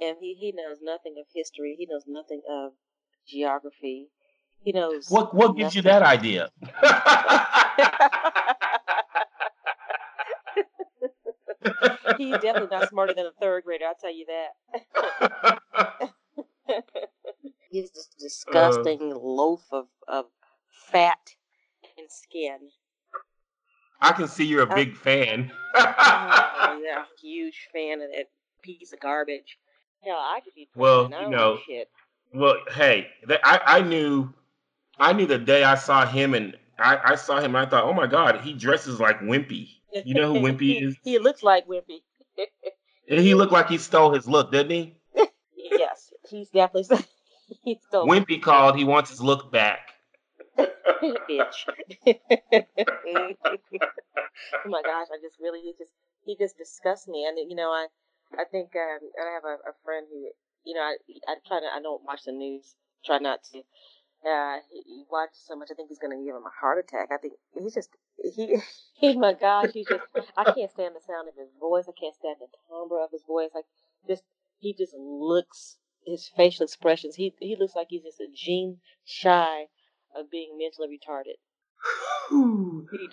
and 0.00 0.16
he, 0.20 0.34
he 0.38 0.52
knows 0.52 0.78
nothing 0.82 1.14
of 1.18 1.26
history. 1.34 1.76
He 1.78 1.86
knows 1.90 2.04
nothing 2.06 2.42
of 2.48 2.72
geography. 3.26 4.08
He 4.66 4.72
knows 4.72 5.08
What 5.08 5.32
what 5.32 5.56
gives 5.56 5.74
you 5.76 5.82
that 5.82 6.02
idea? 6.02 6.50
He's 12.18 12.38
definitely 12.38 12.76
not 12.76 12.88
smarter 12.88 13.14
than 13.14 13.26
a 13.26 13.32
third 13.40 13.62
grader. 13.62 13.84
I'll 13.84 13.94
tell 13.94 14.12
you 14.12 14.26
that. 14.26 16.10
He's 17.70 17.92
this 17.92 18.08
disgusting 18.18 19.12
uh. 19.12 19.18
loaf 19.18 19.62
of, 19.70 19.86
of 20.08 20.24
fat 20.68 21.36
and 21.96 22.10
skin. 22.10 22.58
I 24.00 24.10
can 24.12 24.26
see 24.26 24.44
you're 24.44 24.64
a 24.64 24.72
uh, 24.72 24.74
big 24.74 24.96
fan. 24.96 25.52
oh, 25.76 26.80
yeah, 26.84 27.04
huge 27.22 27.68
fan 27.72 28.02
of 28.02 28.10
that 28.10 28.30
piece 28.62 28.92
of 28.92 28.98
garbage. 28.98 29.58
Hell, 30.02 30.16
I 30.16 30.40
could 30.42 30.54
be 30.56 30.68
Well, 30.74 31.04
you 31.04 31.30
know, 31.30 31.58
shit. 31.68 31.88
Well, 32.34 32.56
hey, 32.72 33.06
I 33.44 33.60
I 33.64 33.80
knew, 33.82 34.34
I 34.98 35.12
knew 35.12 35.26
the 35.26 35.38
day 35.38 35.62
I 35.64 35.74
saw 35.74 36.06
him, 36.06 36.34
and 36.34 36.56
I, 36.78 36.98
I 37.04 37.14
saw 37.16 37.38
him, 37.38 37.54
and 37.54 37.66
I 37.66 37.68
thought, 37.68 37.84
oh 37.84 37.92
my 37.92 38.06
God, 38.06 38.40
he 38.40 38.52
dresses 38.52 38.98
like 39.00 39.20
Wimpy. 39.20 39.68
You 40.04 40.14
know 40.14 40.32
who 40.34 40.40
Wimpy 40.40 40.60
he, 40.60 40.78
is? 40.78 40.96
He 41.02 41.18
looks 41.18 41.42
like 41.42 41.66
Wimpy. 41.66 42.02
And 43.08 43.20
he 43.20 43.34
looked 43.34 43.52
like 43.52 43.68
he 43.68 43.78
stole 43.78 44.12
his 44.12 44.26
look, 44.26 44.50
didn't 44.50 44.70
he? 44.70 44.96
yes, 45.56 46.12
he's 46.28 46.48
definitely 46.50 47.04
he's 47.62 47.78
so 47.90 48.04
Wimpy 48.08 48.42
called. 48.42 48.76
He 48.76 48.84
wants 48.84 49.10
his 49.10 49.20
look 49.20 49.52
back. 49.52 49.92
bitch. 50.58 51.66
oh 52.06 52.12
my 54.66 54.82
gosh, 54.82 55.06
I 55.12 55.18
just 55.22 55.38
really 55.40 55.60
he 55.60 55.72
just 55.78 55.92
he 56.24 56.36
just 56.36 56.58
disgusts 56.58 57.06
me. 57.06 57.24
And 57.26 57.38
you 57.48 57.56
know, 57.56 57.70
I 57.70 57.86
I 58.36 58.44
think 58.50 58.74
um, 58.74 58.98
I 59.20 59.34
have 59.34 59.44
a, 59.44 59.70
a 59.70 59.74
friend 59.84 60.06
who 60.10 60.28
you 60.64 60.74
know 60.74 60.80
I 60.80 60.96
I 61.28 61.36
try 61.46 61.60
to 61.60 61.66
I 61.66 61.80
don't 61.80 62.02
watch 62.04 62.24
the 62.24 62.32
news. 62.32 62.74
Try 63.04 63.18
not 63.18 63.44
to. 63.52 63.62
Uh, 64.24 64.58
he, 64.70 64.82
he 64.86 65.04
watches 65.10 65.42
so 65.46 65.56
much. 65.56 65.68
I 65.70 65.74
think 65.74 65.88
he's 65.88 65.98
going 65.98 66.16
to 66.16 66.24
give 66.24 66.34
him 66.34 66.42
a 66.42 66.60
heart 66.60 66.78
attack. 66.78 67.08
I 67.12 67.18
think 67.18 67.34
he's 67.58 67.74
just 67.74 67.90
he, 68.16 68.58
he, 68.94 69.16
my 69.18 69.34
God, 69.34 69.70
he 69.72 69.84
just, 69.84 70.02
I 70.36 70.44
can't 70.44 70.70
stand 70.70 70.94
the 70.94 71.00
sound 71.06 71.28
of 71.28 71.34
his 71.36 71.50
voice. 71.60 71.84
I 71.88 71.92
can't 71.98 72.14
stand 72.14 72.36
the 72.40 72.48
timbre 72.68 73.02
of 73.02 73.10
his 73.10 73.22
voice. 73.26 73.50
Like, 73.54 73.66
just, 74.08 74.24
he 74.58 74.74
just 74.74 74.94
looks, 74.96 75.76
his 76.04 76.30
facial 76.36 76.64
expressions, 76.64 77.14
he, 77.14 77.34
he 77.40 77.56
looks 77.58 77.76
like 77.76 77.88
he's 77.90 78.04
just 78.04 78.20
a 78.20 78.28
gene 78.34 78.78
shy 79.04 79.66
of 80.16 80.30
being 80.30 80.58
mentally 80.58 80.98
retarded. 80.98 81.36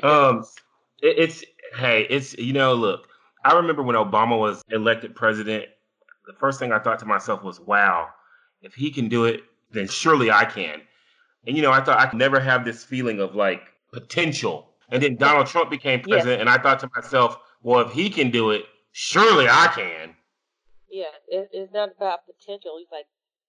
Um. 0.04 0.44
It, 1.02 1.20
it's 1.20 1.44
hey, 1.76 2.08
it's 2.10 2.36
you 2.38 2.54
know, 2.54 2.74
look. 2.74 3.08
I 3.46 3.54
remember 3.56 3.84
when 3.84 3.96
Obama 3.96 4.40
was 4.40 4.62
elected 4.72 5.16
president. 5.16 5.66
The 6.26 6.34
first 6.34 6.60
thing 6.60 6.72
I 6.72 6.80
thought 6.80 7.00
to 7.00 7.06
myself 7.06 7.44
was, 7.44 7.60
"Wow, 7.60 8.10
if 8.62 8.74
he 8.74 8.90
can 8.90 9.10
do 9.10 9.26
it, 9.26 9.42
then 9.72 9.88
surely 9.88 10.32
I 10.32 10.46
can." 10.46 10.82
And 11.46 11.56
you 11.56 11.62
know, 11.62 11.72
I 11.72 11.82
thought 11.82 12.00
I 12.00 12.06
could 12.08 12.20
never 12.20 12.40
have 12.40 12.66
this 12.66 12.84
feeling 12.84 13.20
of 13.20 13.36
like 13.36 13.62
potential. 13.92 14.70
And 14.90 15.02
then 15.02 15.16
Donald 15.16 15.48
Trump 15.48 15.70
became 15.70 16.00
Yes. 16.00 16.08
president, 16.08 16.42
and 16.42 16.50
I 16.50 16.58
thought 16.58 16.80
to 16.82 16.90
myself, 16.96 17.38
"Well, 17.62 17.80
if 17.88 17.94
he 17.94 18.10
can 18.10 18.30
do 18.32 18.52
it, 18.52 18.66
surely 18.92 19.48
I 19.50 19.68
can." 19.74 20.16
Yeah, 20.90 21.06
it, 21.28 21.50
it's 21.52 21.74
not 21.74 21.90
about 21.98 22.20
potential. 22.28 22.78
He's 22.78 22.92
like, 22.92 23.08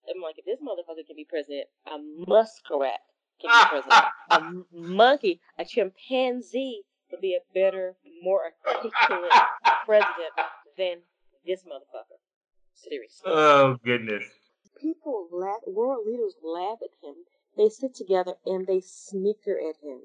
I'm 0.09 0.21
like, 0.21 0.39
if 0.39 0.45
this 0.45 0.59
motherfucker 0.59 1.05
can 1.05 1.15
be 1.15 1.25
president, 1.25 1.67
a 1.85 1.97
muskrat 2.27 2.99
can 3.39 3.49
be 3.49 3.53
ah, 3.53 3.67
president. 3.69 3.93
Ah, 3.93 4.11
ah. 4.31 4.37
A 4.37 4.39
m- 4.41 4.65
monkey, 4.71 5.39
a 5.59 5.65
chimpanzee 5.65 6.81
would 7.11 7.21
be 7.21 7.35
a 7.35 7.53
better, 7.53 7.95
more 8.23 8.41
articulate 8.65 9.31
president 9.85 10.33
than 10.77 10.95
this 11.45 11.63
motherfucker. 11.63 12.17
Seriously. 12.73 13.31
oh 13.31 13.77
goodness. 13.83 14.23
People 14.81 15.27
laugh, 15.31 15.61
world 15.67 16.05
leaders 16.05 16.33
laugh 16.43 16.79
at 16.83 16.89
him. 17.07 17.15
They 17.57 17.69
sit 17.69 17.95
together 17.95 18.33
and 18.45 18.67
they 18.67 18.81
snicker 18.81 19.57
at 19.57 19.77
him. 19.81 20.01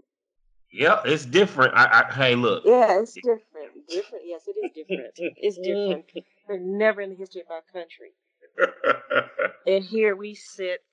Yeah, 0.73 1.01
it's 1.05 1.27
different. 1.27 1.75
I, 1.75 2.05
I 2.09 2.13
hey, 2.13 2.35
look. 2.37 2.63
Yeah, 2.65 3.01
it's 3.01 3.15
different. 3.15 3.89
Different, 3.89 4.25
yes, 4.25 4.43
it 4.47 4.57
is 4.65 4.71
different. 4.73 5.13
It's 5.17 5.59
different. 5.59 6.05
They're 6.47 6.59
never 6.61 7.01
in 7.01 7.11
the 7.11 7.17
history 7.17 7.41
of 7.41 7.51
our 7.51 7.63
country. 7.73 8.13
And 9.67 9.85
here 9.85 10.17
we 10.17 10.35
sit 10.35 10.85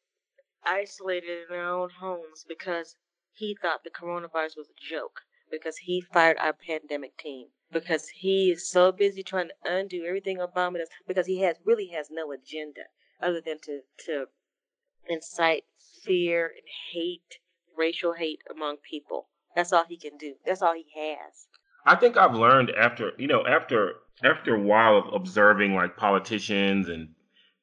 isolated 0.66 1.50
in 1.50 1.56
our 1.56 1.82
own 1.84 1.90
homes 1.90 2.46
because 2.48 2.96
he 3.34 3.56
thought 3.56 3.84
the 3.84 3.90
coronavirus 3.90 4.58
was 4.58 4.70
a 4.70 4.90
joke, 4.90 5.22
because 5.50 5.78
he 5.78 6.02
fired 6.02 6.38
our 6.38 6.54
pandemic 6.54 7.16
team, 7.18 7.48
because 7.72 8.10
he 8.10 8.52
is 8.52 8.68
so 8.68 8.92
busy 8.92 9.24
trying 9.24 9.48
to 9.48 9.72
undo 9.72 10.04
everything 10.06 10.38
Obama 10.38 10.80
does, 10.80 10.90
because 11.08 11.28
he 11.28 11.40
has 11.42 11.58
really 11.64 11.88
has 11.88 12.10
no 12.12 12.32
agenda 12.32 12.82
other 13.22 13.40
than 13.40 13.60
to, 13.60 13.82
to 14.06 14.26
incite 15.08 15.64
fear 16.08 16.48
and 16.48 16.68
hate, 16.94 17.40
racial 17.78 18.14
hate 18.14 18.40
among 18.50 18.78
people. 18.78 19.28
That's 19.56 19.74
all 19.74 19.86
he 19.88 19.98
can 19.98 20.18
do. 20.18 20.34
That's 20.46 20.62
all 20.62 20.74
he 20.74 20.86
has. 20.96 21.48
I 21.86 21.96
think 21.96 22.18
I've 22.18 22.36
learned 22.36 22.72
after 22.72 23.12
you 23.18 23.28
know 23.28 23.46
after 23.46 23.94
after 24.24 24.56
a 24.56 24.62
while 24.62 24.98
of 24.98 25.14
observing 25.14 25.76
like 25.76 25.98
politicians 25.98 26.90
and 26.90 27.10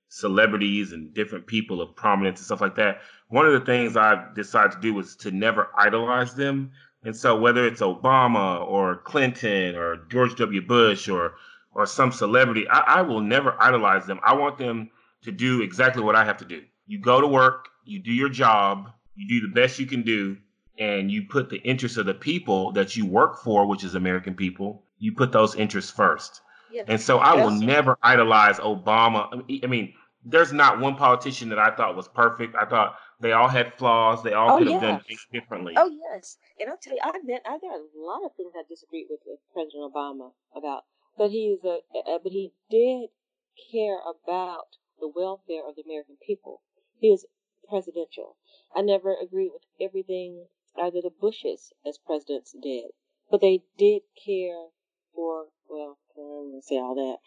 celebrities 0.09 0.92
and 0.92 1.12
different 1.12 1.46
people 1.46 1.80
of 1.80 1.96
prominence 1.96 2.38
and 2.38 2.46
stuff 2.46 2.61
like 2.61 2.76
that. 2.76 3.00
One 3.28 3.46
of 3.46 3.52
the 3.52 3.66
things 3.66 3.96
I've 3.96 4.35
decided 4.35 4.72
to 4.72 4.80
do 4.80 4.94
was 4.94 5.16
to 5.16 5.30
never 5.33 5.68
idolize 5.76 6.35
them. 6.35 6.70
And 7.02 7.16
so 7.16 7.37
whether 7.37 7.66
it's 7.66 7.80
Obama 7.80 8.64
or 8.66 8.96
Clinton 8.98 9.74
or 9.74 9.96
George 10.09 10.37
W. 10.37 10.66
Bush 10.66 11.09
or 11.09 11.35
or 11.72 11.87
some 11.87 12.12
celebrity, 12.12 12.68
I, 12.68 12.98
I 12.98 13.02
will 13.02 13.20
never 13.20 13.61
idolize 13.61 14.07
them. 14.07 14.20
I 14.24 14.35
want 14.35 14.59
them 14.59 14.90
to 15.22 15.33
do 15.33 15.62
exactly 15.62 16.02
what 16.02 16.14
I 16.14 16.24
have 16.24 16.37
to 16.38 16.44
do. 16.44 16.62
You 16.87 17.01
go 17.01 17.20
to 17.20 17.27
work, 17.27 17.68
you 17.85 18.01
do 18.03 18.12
your 18.12 18.29
job, 18.29 18.90
you 19.14 19.29
do 19.29 19.47
the 19.47 19.53
best 19.55 19.79
you 19.79 19.87
can 19.87 20.03
do, 20.03 20.37
and 20.79 21.11
you 21.11 21.23
put 21.29 21.51
the 21.51 21.59
interests 21.59 21.99
of 21.99 22.07
the 22.07 22.14
people 22.14 22.73
that 22.73 22.97
you 22.97 23.07
work 23.07 23.42
for, 23.42 23.66
which 23.66 23.85
is 23.85 23.94
American 23.94 24.35
people, 24.35 24.85
you 24.99 25.12
put 25.12 25.33
those 25.33 25.55
interests 25.55 25.90
first. 25.90 26.40
Yeah. 26.73 26.83
And 26.88 27.01
so 27.01 27.18
I 27.18 27.35
will 27.35 27.51
never 27.53 27.97
idolize 28.03 28.59
Obama. 28.59 29.42
I 29.62 29.66
mean- 29.66 29.94
there's 30.27 30.55
not 30.55 30.81
one 30.81 30.97
politician 30.97 31.51
that 31.51 31.59
I 31.59 31.70
thought 31.77 31.94
was 31.97 32.09
perfect. 32.09 32.57
I 32.57 32.64
thought 32.64 32.97
they 33.20 33.33
all 33.33 33.47
had 33.49 33.75
flaws. 33.75 34.23
They 34.23 34.33
all 34.33 34.53
Oh, 34.53 34.59
could 34.59 34.68
have 34.68 34.83
yeah. 34.83 34.88
done 34.92 35.01
things 35.07 35.27
differently. 35.31 35.75
Oh 35.77 35.90
yes, 35.90 36.38
and 36.59 36.70
I'll 36.70 36.79
tell 36.79 36.94
you, 36.94 37.01
I 37.03 37.12
met, 37.25 37.42
I 37.44 37.59
there 37.61 37.70
are 37.73 37.77
a 37.77 38.01
lot 38.01 38.25
of 38.25 38.35
things 38.35 38.53
I 38.57 38.62
disagreed 38.66 39.07
with, 39.11 39.20
with 39.27 39.40
President 39.53 39.92
Obama 39.92 40.33
about, 40.57 40.85
but 41.18 41.31
he's 41.31 41.62
a, 41.64 41.81
but 42.23 42.33
he 42.33 42.55
did 42.70 43.11
care 43.70 43.99
about 44.01 44.68
the 44.99 45.09
welfare 45.14 45.68
of 45.68 45.77
the 45.77 45.83
American 45.83 46.16
people. 46.27 46.62
He 47.00 47.11
was 47.11 47.26
presidential. 47.68 48.37
I 48.74 48.83
never 48.83 49.14
agreed 49.22 49.50
with 49.52 49.62
everything 49.80 50.46
either 50.80 51.00
the 51.02 51.11
Bushes 51.11 51.72
as 51.87 51.98
presidents 51.98 52.54
did, 52.61 52.87
but 53.30 53.40
they 53.40 53.62
did 53.78 54.02
care 54.24 54.66
for. 55.14 55.46
Well, 55.68 55.98
I 56.12 56.20
don't 56.20 56.26
want 56.26 56.62
to 56.62 56.66
say 56.66 56.76
all 56.76 56.94
that, 56.94 57.18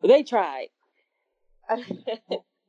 but 0.00 0.08
they 0.08 0.22
tried. 0.22 0.68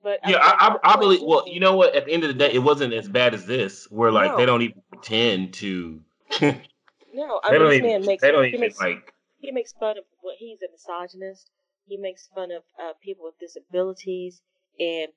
but 0.03 0.19
yeah, 0.27 0.37
I, 0.37 0.77
I, 0.83 0.93
I 0.93 0.97
believe. 0.97 1.21
Well, 1.23 1.47
you 1.47 1.59
know 1.59 1.75
what? 1.75 1.95
At 1.95 2.05
the 2.05 2.11
end 2.13 2.23
of 2.23 2.29
the 2.29 2.33
day, 2.33 2.51
it 2.51 2.59
wasn't 2.59 2.93
as 2.93 3.07
bad 3.07 3.33
as 3.33 3.45
this, 3.45 3.85
where 3.91 4.11
like 4.11 4.31
No. 4.31 4.37
they 4.37 4.45
don't 4.45 4.61
even 4.61 4.81
pretend 4.91 5.53
to. 5.55 6.01
no, 6.41 7.41
I 7.43 7.51
don't 7.51 7.59
mean, 7.61 7.67
this 7.69 7.75
even. 7.77 7.89
man 7.91 8.05
makes 8.05 8.21
they 8.21 8.31
don't 8.31 8.43
he 8.43 8.49
even 8.49 8.61
makes 8.61 8.79
like. 8.79 9.13
he 9.39 9.51
makes 9.51 9.73
fun 9.73 9.97
of 9.97 10.03
what 10.21 10.35
he's 10.39 10.59
a 10.61 10.71
misogynist. 10.71 11.49
He 11.85 11.97
makes 11.97 12.27
fun 12.33 12.51
of 12.51 12.63
uh, 12.81 12.93
people 13.03 13.25
with 13.25 13.39
disabilities, 13.39 14.41
and 14.79 15.07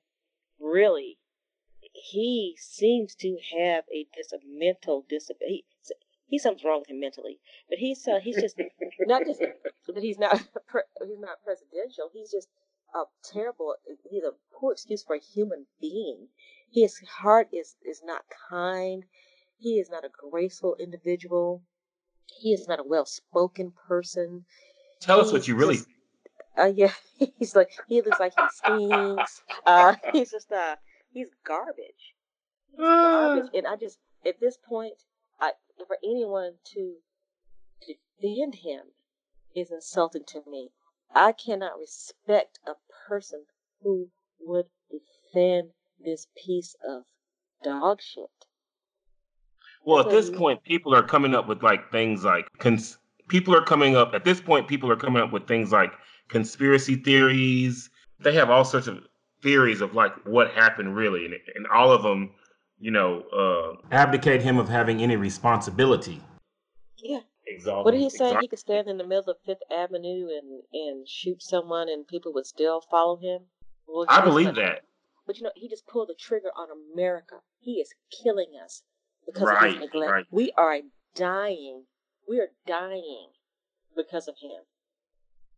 really, 0.59 1.17
he 1.93 2.55
seems 2.59 3.15
to 3.15 3.37
have 3.57 3.83
a 3.93 4.07
dis- 4.15 4.31
a 4.33 4.37
mental 4.45 5.05
disability. 5.09 5.65
He's 6.27 6.43
something's 6.43 6.63
wrong 6.63 6.79
with 6.79 6.89
him 6.89 6.99
mentally, 6.99 7.39
but 7.69 7.77
he's 7.79 8.07
uh, 8.07 8.19
he's 8.21 8.37
just 8.39 8.57
not 9.01 9.25
just 9.25 9.39
that 9.39 10.01
he's 10.03 10.17
not 10.19 10.31
pre- 10.67 10.81
he's 11.05 11.19
not 11.19 11.43
presidential. 11.43 12.09
He's 12.13 12.31
just 12.31 12.47
a 12.95 13.03
terrible. 13.33 13.75
He's 14.09 14.23
a 14.23 14.31
poor 14.57 14.71
excuse 14.73 15.03
for 15.03 15.15
a 15.15 15.19
human 15.19 15.65
being. 15.81 16.27
His 16.71 16.99
heart 16.99 17.49
is 17.51 17.75
is 17.85 18.01
not 18.03 18.21
kind. 18.49 19.03
He 19.59 19.79
is 19.79 19.89
not 19.89 20.05
a 20.05 20.09
graceful 20.31 20.75
individual. 20.79 21.61
He 22.39 22.53
is 22.53 22.65
not 22.67 22.79
a 22.79 22.83
well 22.83 23.05
spoken 23.05 23.73
person. 23.87 24.45
Tell 25.01 25.19
us 25.19 25.31
what 25.33 25.47
you 25.47 25.55
really. 25.55 25.75
just- 25.75 25.87
Uh, 26.57 26.71
yeah, 26.75 26.93
he's 27.39 27.55
like 27.55 27.71
he 27.87 28.01
looks 28.01 28.19
like 28.19 28.33
he 28.37 28.43
stinks. 28.53 29.41
Uh, 29.65 29.95
he's 30.13 30.31
just 30.31 30.51
uh, 30.51 30.75
he's 31.11 31.29
garbage. 31.45 32.15
He's 32.71 32.79
ah. 32.79 33.35
garbage, 33.35 33.51
and 33.53 33.67
I 33.67 33.75
just 33.75 33.99
at 34.25 34.39
this 34.39 34.57
point, 34.57 35.03
I 35.39 35.51
for 35.87 35.97
anyone 36.03 36.53
to 36.73 36.95
defend 37.85 38.55
him 38.55 38.81
is 39.55 39.71
insulting 39.71 40.23
to 40.25 40.41
me. 40.49 40.69
I 41.13 41.33
cannot 41.33 41.79
respect 41.79 42.59
a 42.65 42.73
person 43.07 43.43
who 43.83 44.09
would 44.39 44.67
defend 44.89 45.71
this 46.03 46.27
piece 46.35 46.75
of 46.87 47.03
dog 47.63 48.01
shit. 48.01 48.29
Well, 49.83 49.99
at 49.99 50.09
this 50.09 50.29
you- 50.29 50.37
point, 50.37 50.63
people 50.63 50.95
are 50.95 51.03
coming 51.03 51.35
up 51.35 51.47
with 51.47 51.63
like 51.63 51.91
things 51.91 52.23
like 52.23 52.47
cons- 52.59 52.97
people 53.27 53.55
are 53.55 53.63
coming 53.63 53.95
up 53.95 54.13
at 54.13 54.23
this 54.23 54.39
point. 54.39 54.67
People 54.67 54.91
are 54.91 54.95
coming 54.95 55.21
up 55.21 55.31
with 55.31 55.47
things 55.47 55.71
like 55.71 55.93
conspiracy 56.27 56.95
theories. 56.95 57.89
They 58.19 58.33
have 58.35 58.49
all 58.49 58.63
sorts 58.63 58.87
of 58.87 59.07
theories 59.41 59.81
of 59.81 59.93
like 59.93 60.13
what 60.25 60.51
happened 60.51 60.95
really, 60.95 61.25
and, 61.25 61.33
and 61.55 61.67
all 61.67 61.91
of 61.91 62.03
them, 62.03 62.31
you 62.79 62.91
know, 62.91 63.23
uh, 63.31 63.87
abdicate 63.91 64.41
him 64.41 64.57
of 64.57 64.69
having 64.69 65.01
any 65.01 65.15
responsibility. 65.15 66.21
Yeah. 66.97 67.21
Exalt. 67.47 67.85
What 67.85 67.91
did 67.91 68.01
he 68.01 68.09
say? 68.09 68.37
He 68.39 68.47
could 68.47 68.59
stand 68.59 68.87
in 68.87 68.97
the 68.97 69.05
middle 69.05 69.31
of 69.31 69.37
Fifth 69.45 69.63
Avenue 69.71 70.27
and, 70.29 70.61
and 70.73 71.07
shoot 71.07 71.41
someone 71.41 71.89
and 71.89 72.07
people 72.07 72.33
would 72.33 72.45
still 72.45 72.81
follow 72.81 73.17
him? 73.17 73.41
Well, 73.87 74.05
I 74.07 74.23
believe 74.23 74.47
what? 74.47 74.55
that. 74.55 74.83
But 75.25 75.37
you 75.37 75.43
know, 75.43 75.51
he 75.55 75.67
just 75.67 75.87
pulled 75.87 76.09
the 76.09 76.15
trigger 76.15 76.49
on 76.55 76.67
America. 76.93 77.41
He 77.59 77.73
is 77.73 77.93
killing 78.23 78.53
us 78.63 78.83
because 79.25 79.49
of 79.49 79.71
his 79.71 79.79
neglect. 79.79 80.11
right. 80.11 80.25
We 80.31 80.51
are 80.57 80.79
dying. 81.15 81.85
We 82.27 82.39
are 82.39 82.49
dying 82.65 83.29
because 83.95 84.27
of 84.27 84.35
him. 84.41 84.63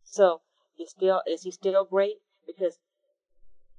So, 0.02 0.42
is 0.78 0.90
still 0.90 1.22
is 1.26 1.42
he 1.42 1.50
still 1.50 1.84
great? 1.84 2.16
Because 2.46 2.78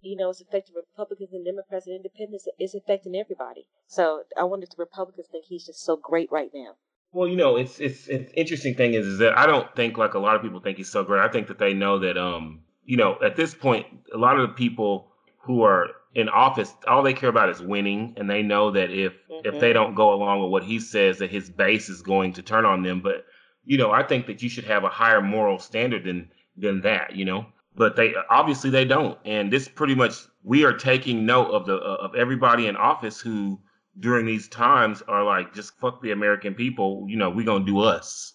you 0.06 0.16
know, 0.16 0.30
it's 0.30 0.42
affecting 0.42 0.76
Republicans 0.76 1.34
and 1.34 1.44
Democrats 1.44 1.88
and 1.88 1.96
independents. 1.96 2.48
It's 2.60 2.76
affecting 2.76 3.16
everybody. 3.16 3.66
So 3.88 4.24
I 4.40 4.44
wonder 4.44 4.66
if 4.66 4.70
the 4.70 4.76
Republicans 4.78 5.28
think 5.32 5.46
he's 5.46 5.66
just 5.66 5.84
so 5.84 5.98
great 5.98 6.32
right 6.32 6.52
now. 6.54 6.76
Well, 7.12 7.28
you 7.28 7.36
know, 7.36 7.56
it's 7.56 7.80
it's 7.80 8.08
it's 8.08 8.32
interesting 8.36 8.76
thing 8.76 8.94
is, 8.94 9.08
is 9.08 9.20
that 9.20 9.38
I 9.38 9.46
don't 9.46 9.74
think 9.76 9.98
like 9.98 10.14
a 10.14 10.20
lot 10.20 10.36
of 10.36 10.42
people 10.42 10.60
think 10.60 10.78
he's 10.78 10.92
so 10.92 11.04
great. 11.04 11.22
I 11.22 11.30
think 11.30 11.48
that 11.48 11.60
they 11.60 11.74
know 11.74 12.00
that 12.00 12.18
um, 12.18 12.62
you 12.84 12.98
know, 12.98 13.18
at 13.24 13.36
this 13.36 13.56
point, 13.56 13.86
a 14.14 14.18
lot 14.18 14.38
of 14.38 14.48
the 14.50 14.54
people 14.54 15.12
who 15.40 15.64
are 15.64 15.88
in 16.14 16.30
office, 16.30 16.74
all 16.88 17.04
they 17.04 17.14
care 17.14 17.30
about 17.30 17.50
is 17.50 17.62
winning, 17.62 18.14
and 18.18 18.30
they 18.30 18.44
know 18.44 18.72
that 18.72 18.92
if 18.92 19.14
if 19.44 19.56
Mhm. 19.56 19.60
they 19.60 19.74
don't 19.74 19.96
go 19.96 20.14
along 20.14 20.42
with 20.42 20.52
what 20.52 20.64
he 20.64 20.80
says, 20.80 21.20
that 21.20 21.30
his 21.30 21.50
base 21.50 21.90
is 21.90 22.02
going 22.02 22.34
to 22.34 22.42
turn 22.42 22.66
on 22.66 22.84
them. 22.84 23.02
But 23.02 23.26
you 23.64 23.78
know, 23.78 23.92
I 23.92 24.04
think 24.04 24.28
that 24.28 24.44
you 24.44 24.50
should 24.50 24.66
have 24.66 24.84
a 24.84 24.90
higher 24.90 25.22
moral 25.22 25.58
standard 25.58 26.04
than 26.04 26.32
than 26.58 26.82
that. 26.82 27.16
You 27.16 27.26
know, 27.26 27.46
but 27.76 27.96
they 27.96 28.14
obviously 28.30 28.70
they 28.70 28.86
don't, 28.86 29.18
and 29.26 29.52
this 29.52 29.68
pretty 29.68 29.96
much 29.96 30.14
we 30.44 30.64
are 30.64 30.74
taking 30.74 31.26
note 31.26 31.50
of 31.52 31.66
the 31.66 31.76
of 31.76 32.16
everybody 32.16 32.68
in 32.68 32.76
office 32.76 33.20
who 33.20 33.60
during 34.00 34.26
these 34.26 34.48
times 34.50 35.02
are 35.08 35.24
like, 35.24 35.54
just 35.54 35.78
fuck 35.80 36.02
the 36.02 36.12
American 36.12 36.54
people. 36.54 37.06
You 37.08 37.18
know, 37.18 37.30
we 37.30 37.44
gonna 37.44 37.66
do 37.66 37.80
us. 37.80 38.34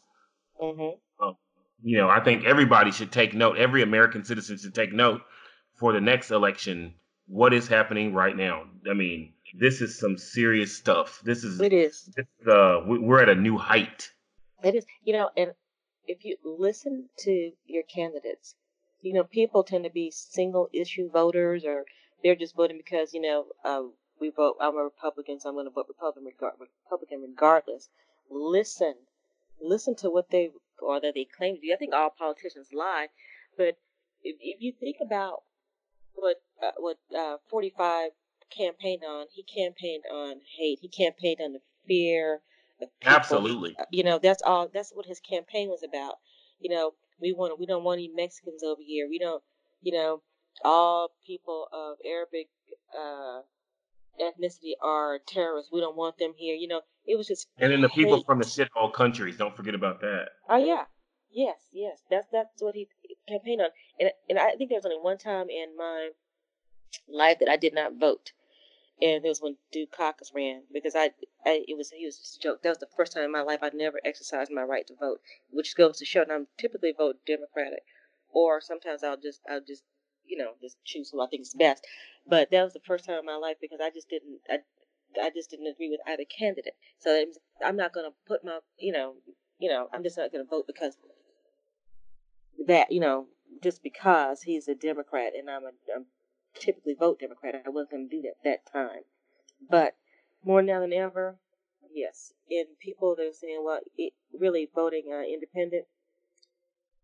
hmm 0.61 0.91
You 1.83 1.97
know, 1.97 2.11
I 2.11 2.21
think 2.21 2.45
everybody 2.45 2.91
should 2.91 3.11
take 3.11 3.33
note. 3.35 3.57
Every 3.57 3.83
American 3.83 4.25
citizen 4.25 4.59
should 4.59 4.75
take 4.75 4.93
note 4.93 5.23
for 5.79 5.93
the 5.93 6.01
next 6.01 6.31
election. 6.31 6.95
What 7.27 7.55
is 7.55 7.69
happening 7.69 8.13
right 8.13 8.37
now? 8.37 8.65
I 8.91 8.93
mean, 8.95 9.33
this 9.59 9.81
is 9.81 9.99
some 9.99 10.19
serious 10.19 10.77
stuff. 10.77 11.21
This 11.25 11.45
is 11.45 11.61
It 11.61 11.73
is. 11.73 12.11
this, 12.17 12.27
uh, 12.47 12.81
we're 12.87 13.23
at 13.23 13.29
a 13.29 13.35
new 13.35 13.57
height. 13.57 14.11
It 14.63 14.75
is. 14.75 14.85
You 15.05 15.15
know, 15.15 15.31
and 15.37 15.53
if 16.07 16.25
you 16.25 16.37
listen 16.45 17.09
to 17.21 17.53
your 17.65 17.85
candidates, 17.85 18.57
you 19.03 19.13
know, 19.13 19.25
people 19.25 19.65
tend 19.65 19.85
to 19.85 19.91
be 19.91 20.11
single 20.11 20.69
issue 20.73 21.11
voters, 21.11 21.65
or 21.65 21.85
they're 22.23 22.37
just 22.37 22.57
voting 22.57 22.77
because 22.77 23.15
you 23.15 23.21
know 23.21 23.47
uh, 23.65 23.83
we 24.21 24.31
vote. 24.31 24.57
I'm 24.61 24.77
a 24.77 24.85
Republican, 24.85 25.41
so 25.41 25.49
I'm 25.49 25.55
going 25.55 25.67
to 25.67 25.71
vote 25.71 25.87
Republican, 25.89 26.25
regard, 26.25 26.55
Republican 26.85 27.23
regardless. 27.23 27.89
Listen, 28.31 28.95
listen 29.61 29.95
to 29.97 30.11
what 30.11 30.31
they 30.31 30.51
or 30.81 31.01
that 31.01 31.15
they 31.15 31.25
claim 31.25 31.57
to 31.57 31.61
do. 31.61 31.73
I 31.73 31.77
think 31.77 31.95
all 31.95 32.11
politicians 32.17 32.69
lie, 32.73 33.09
but 33.57 33.77
if, 34.23 34.37
if 34.41 34.61
you 34.61 34.73
think 34.79 34.97
about 35.05 35.43
what 36.15 36.37
uh, 36.63 36.73
what 36.79 36.99
uh, 37.17 37.37
45 37.49 38.11
campaigned 38.51 39.03
on, 39.09 39.27
he 39.33 39.43
campaigned 39.43 40.05
on 40.13 40.41
hate. 40.59 40.79
He 40.83 40.89
campaigned 40.89 41.41
on 41.43 41.53
the 41.53 41.61
fear 41.87 42.41
of 42.81 42.89
people. 43.01 43.17
Absolutely. 43.17 43.77
Uh, 43.79 43.85
You 43.91 44.05
know, 44.05 44.19
that's 44.19 44.43
all. 44.43 44.69
That's 44.73 44.93
what 44.93 45.07
his 45.07 45.21
campaign 45.21 45.69
was 45.69 45.83
about. 45.83 46.17
You 46.61 46.71
know, 46.71 46.93
we 47.21 47.33
want 47.33 47.59
we 47.59 47.67
don't 47.67 47.85
want 47.85 47.99
any 47.99 48.11
Mexicans 48.15 48.63
over 48.63 48.81
here. 48.85 49.07
We 49.09 49.19
don't. 49.19 49.43
You 49.83 49.93
know, 49.93 50.23
all 50.65 51.11
people 51.27 51.67
of 51.73 51.97
Arabic 52.05 52.49
uh, 52.95 53.41
ethnicity 54.21 54.73
are 54.83 55.19
terrorists. 55.27 55.71
We 55.73 55.81
don't 55.81 55.97
want 55.97 56.19
them 56.19 56.33
here. 56.37 56.55
You 56.55 56.69
know, 56.69 56.81
it 57.07 57.17
was 57.17 57.27
just 57.27 57.47
And 57.59 57.73
then 57.73 57.81
the 57.81 57.89
people 57.89 58.17
hate. 58.17 58.27
from 58.27 58.39
the 58.39 58.45
shithole 58.45 58.93
countries, 58.93 59.37
don't 59.37 59.57
forget 59.57 59.75
about 59.75 60.01
that. 60.01 60.29
Oh 60.49 60.57
yeah, 60.57 60.85
yes, 61.31 61.59
yes. 61.73 61.99
That's 62.11 62.27
that's 62.33 62.61
what 62.61 62.75
he 62.75 62.89
campaigned 63.29 63.63
on. 63.63 63.69
And 63.99 64.11
and 64.29 64.39
I 64.39 64.57
think 64.57 64.71
there 64.71 64.79
was 64.79 64.85
only 64.87 65.01
one 65.01 65.19
time 65.19 65.49
in 65.49 65.77
my 65.77 66.11
life 67.09 67.39
that 67.41 67.49
I 67.49 67.57
did 67.57 67.75
not 67.75 67.99
vote, 67.99 68.33
and 69.01 69.25
it 69.25 69.29
was 69.29 69.41
when 69.41 69.57
Dukakis 69.75 70.35
ran 70.35 70.63
because 70.73 70.95
I, 70.95 71.11
I 71.45 71.65
it 71.67 71.77
was 71.77 71.91
he 71.91 72.07
was 72.07 72.19
just 72.19 72.37
a 72.37 72.41
joke. 72.41 72.63
That 72.63 72.71
was 72.71 72.79
the 72.79 72.89
first 72.97 73.13
time 73.13 73.25
in 73.25 73.33
my 73.33 73.43
life 73.43 73.61
I 73.63 73.71
never 73.73 74.01
exercised 74.05 74.51
my 74.51 74.63
right 74.63 74.87
to 74.87 74.95
vote, 74.95 75.21
which 75.51 75.77
goes 75.77 75.99
to 75.99 76.05
show 76.05 76.25
that 76.25 76.33
I'm 76.33 76.49
typically 76.59 76.93
vote 76.97 77.17
Democratic, 77.27 77.85
or 78.31 78.61
sometimes 78.61 79.03
I'll 79.03 79.17
just 79.17 79.41
I'll 79.49 79.61
just 79.61 79.85
you 80.27 80.37
know 80.37 80.53
just 80.61 80.77
choose 80.85 81.11
who 81.11 81.21
I 81.21 81.27
think 81.29 81.43
is 81.43 81.55
best. 81.55 81.87
But 82.27 82.51
that 82.51 82.63
was 82.63 82.73
the 82.73 82.81
first 82.87 83.05
time 83.07 83.19
in 83.19 83.25
my 83.25 83.37
life 83.37 83.57
because 83.61 83.81
I 83.83 83.91
just 83.91 84.09
didn't 84.09 84.41
I. 84.49 84.59
I 85.21 85.31
just 85.31 85.51
didn't 85.51 85.67
agree 85.67 85.91
with 85.91 85.99
either 86.07 86.23
candidate, 86.25 86.77
so 86.99 87.11
was- 87.11 87.41
I'm 87.65 87.75
not 87.77 87.93
going 87.93 88.09
to 88.09 88.15
put 88.29 88.45
my, 88.45 88.61
you 88.79 88.93
know, 88.93 89.15
you 89.59 89.69
know, 89.69 89.89
I'm 89.93 90.05
just 90.05 90.17
not 90.17 90.31
going 90.31 90.45
to 90.45 90.49
vote 90.49 90.69
because 90.69 90.97
that, 92.67 92.93
you 92.93 93.01
know, 93.01 93.27
just 93.61 93.83
because 93.83 94.43
he's 94.43 94.69
a 94.69 94.75
Democrat 94.77 95.33
and 95.37 95.51
I'm 95.51 95.65
a 95.65 95.73
I'm 95.95 96.07
typically 96.55 96.95
vote 96.95 97.19
Democrat, 97.19 97.61
I 97.67 97.71
wasn't 97.71 97.91
going 97.91 98.09
to 98.09 98.17
do 98.17 98.23
that 98.23 98.35
that 98.45 98.73
time. 98.73 99.03
But 99.69 99.97
more 100.45 100.63
now 100.63 100.81
than 100.81 100.93
ever, 100.93 101.37
yes. 101.95 102.33
And 102.51 102.67
people 102.81 103.15
that 103.17 103.27
are 103.27 103.33
saying, 103.33 103.63
well, 103.65 103.81
it, 103.97 104.13
really 104.39 104.69
voting 104.75 105.05
uh, 105.13 105.23
independent 105.23 105.85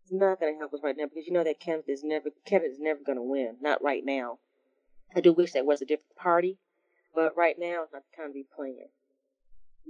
is 0.05 0.11
not 0.11 0.39
going 0.39 0.53
to 0.53 0.59
help 0.59 0.73
us 0.73 0.79
right 0.83 0.95
now 0.97 1.05
because 1.05 1.27
you 1.27 1.33
know 1.33 1.43
that 1.43 1.59
candidate 1.59 1.89
is 1.89 2.03
never 2.03 2.29
candidate 2.45 2.73
is 2.73 2.79
never 2.79 2.99
going 3.05 3.17
to 3.17 3.23
win. 3.23 3.55
Not 3.61 3.83
right 3.83 4.03
now. 4.05 4.39
I 5.15 5.21
do 5.21 5.33
wish 5.33 5.53
that 5.53 5.65
was 5.65 5.81
a 5.81 5.85
different 5.85 6.15
party, 6.15 6.57
but 7.15 7.35
right 7.37 7.55
now 7.57 7.83
it's 7.83 7.93
not 7.93 8.03
the 8.11 8.17
time 8.21 8.29
to 8.29 8.33
be 8.33 8.45
playing. 8.55 8.87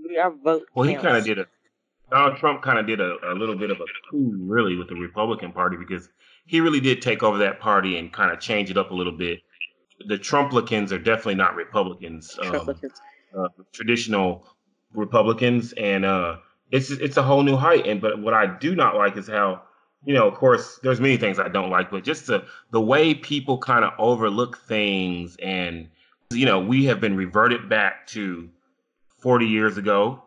We- 0.08 0.18
Our 0.18 0.32
vote. 0.32 0.64
Well, 0.76 0.88
he 0.88 0.96
kind 0.96 1.18
of 1.18 1.26
did 1.26 1.40
a 1.40 1.48
Donald 2.10 2.38
Trump 2.38 2.62
kind 2.62 2.80
of 2.80 2.88
did 2.88 3.02
a, 3.02 3.18
a 3.26 3.34
little 3.34 3.56
bit 3.56 3.70
of 3.70 3.78
a 3.82 3.86
coup, 4.10 4.34
really, 4.40 4.78
with 4.78 4.88
the 4.88 4.96
Republican 4.96 5.52
Party 5.52 5.76
because 5.76 6.08
he 6.46 6.62
really 6.62 6.80
did 6.80 7.02
take 7.02 7.22
over 7.22 7.38
that 7.40 7.60
party 7.60 7.98
and 7.98 8.14
kind 8.14 8.32
of 8.32 8.40
change 8.40 8.70
it 8.72 8.78
up 8.78 8.92
a 8.92 8.94
little 8.94 9.12
bit. 9.12 9.40
The 10.08 10.18
Trumplicans 10.18 10.92
are 10.92 11.00
definitely 11.00 11.36
not 11.36 11.56
Republicans, 11.56 12.38
um, 12.42 12.52
Republicans. 12.52 12.94
Uh, 13.36 13.48
traditional 13.72 14.46
Republicans, 14.94 15.74
and 15.74 16.06
uh, 16.06 16.38
it's 16.72 16.92
it's 16.92 17.18
a 17.18 17.24
whole 17.24 17.44
new 17.44 17.56
height. 17.56 17.88
And 17.88 18.02
but 18.02 18.22
what 18.22 18.34
I 18.34 18.46
do 18.46 18.76
not 18.76 18.96
like 18.96 19.18
is 19.18 19.28
how 19.28 19.62
you 20.06 20.14
know, 20.14 20.28
of 20.28 20.36
course, 20.36 20.80
there's 20.84 21.02
many 21.02 21.18
things 21.18 21.40
I 21.40 21.50
don't 21.50 21.70
like, 21.70 21.92
but 21.92 22.04
just 22.04 22.28
the 22.28 22.46
the 22.72 22.82
way 22.82 23.14
people 23.14 23.58
kind 23.58 23.84
of 23.84 23.94
overlook 23.98 24.58
things, 24.58 25.36
and 25.42 25.90
you 26.32 26.46
know, 26.46 26.60
we 26.60 26.86
have 26.86 27.00
been 27.00 27.16
reverted 27.16 27.70
back 27.70 28.08
to 28.08 28.50
40 29.20 29.48
years 29.48 29.78
ago 29.78 30.24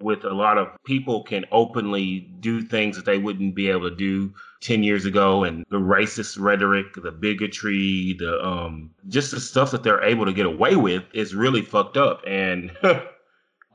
with 0.00 0.24
a 0.24 0.32
lot 0.32 0.58
of 0.58 0.68
people 0.84 1.22
can 1.22 1.44
openly 1.52 2.20
do 2.40 2.62
things 2.62 2.96
that 2.96 3.04
they 3.04 3.18
wouldn't 3.18 3.54
be 3.54 3.68
able 3.68 3.88
to 3.90 3.96
do 3.96 4.32
10 4.62 4.82
years 4.82 5.04
ago. 5.04 5.44
And 5.44 5.64
the 5.70 5.78
racist 5.78 6.38
rhetoric 6.38 6.94
the 6.94 7.12
bigotry 7.12 8.16
the 8.18 8.44
um 8.44 8.90
just 9.08 9.30
the 9.30 9.40
stuff 9.40 9.70
that 9.72 9.82
they're 9.82 10.02
able 10.02 10.26
to 10.26 10.32
get 10.32 10.46
away 10.46 10.76
with 10.76 11.04
is 11.12 11.34
really 11.34 11.62
fucked 11.62 11.96
up. 11.96 12.22
And 12.26 12.72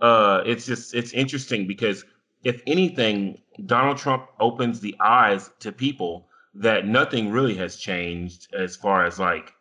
uh 0.01 0.41
it's 0.45 0.65
just 0.65 0.93
it's 0.93 1.13
interesting 1.13 1.67
because 1.67 2.03
if 2.43 2.61
anything 2.67 3.41
donald 3.65 3.97
trump 3.97 4.27
opens 4.41 4.81
the 4.81 4.93
eyes 4.99 5.49
to 5.59 5.71
people 5.71 6.27
that 6.53 6.85
nothing 6.85 7.31
really 7.31 7.55
has 7.55 7.77
changed 7.77 8.53
as 8.53 8.75
far 8.75 9.05
as 9.05 9.17
like 9.17 9.53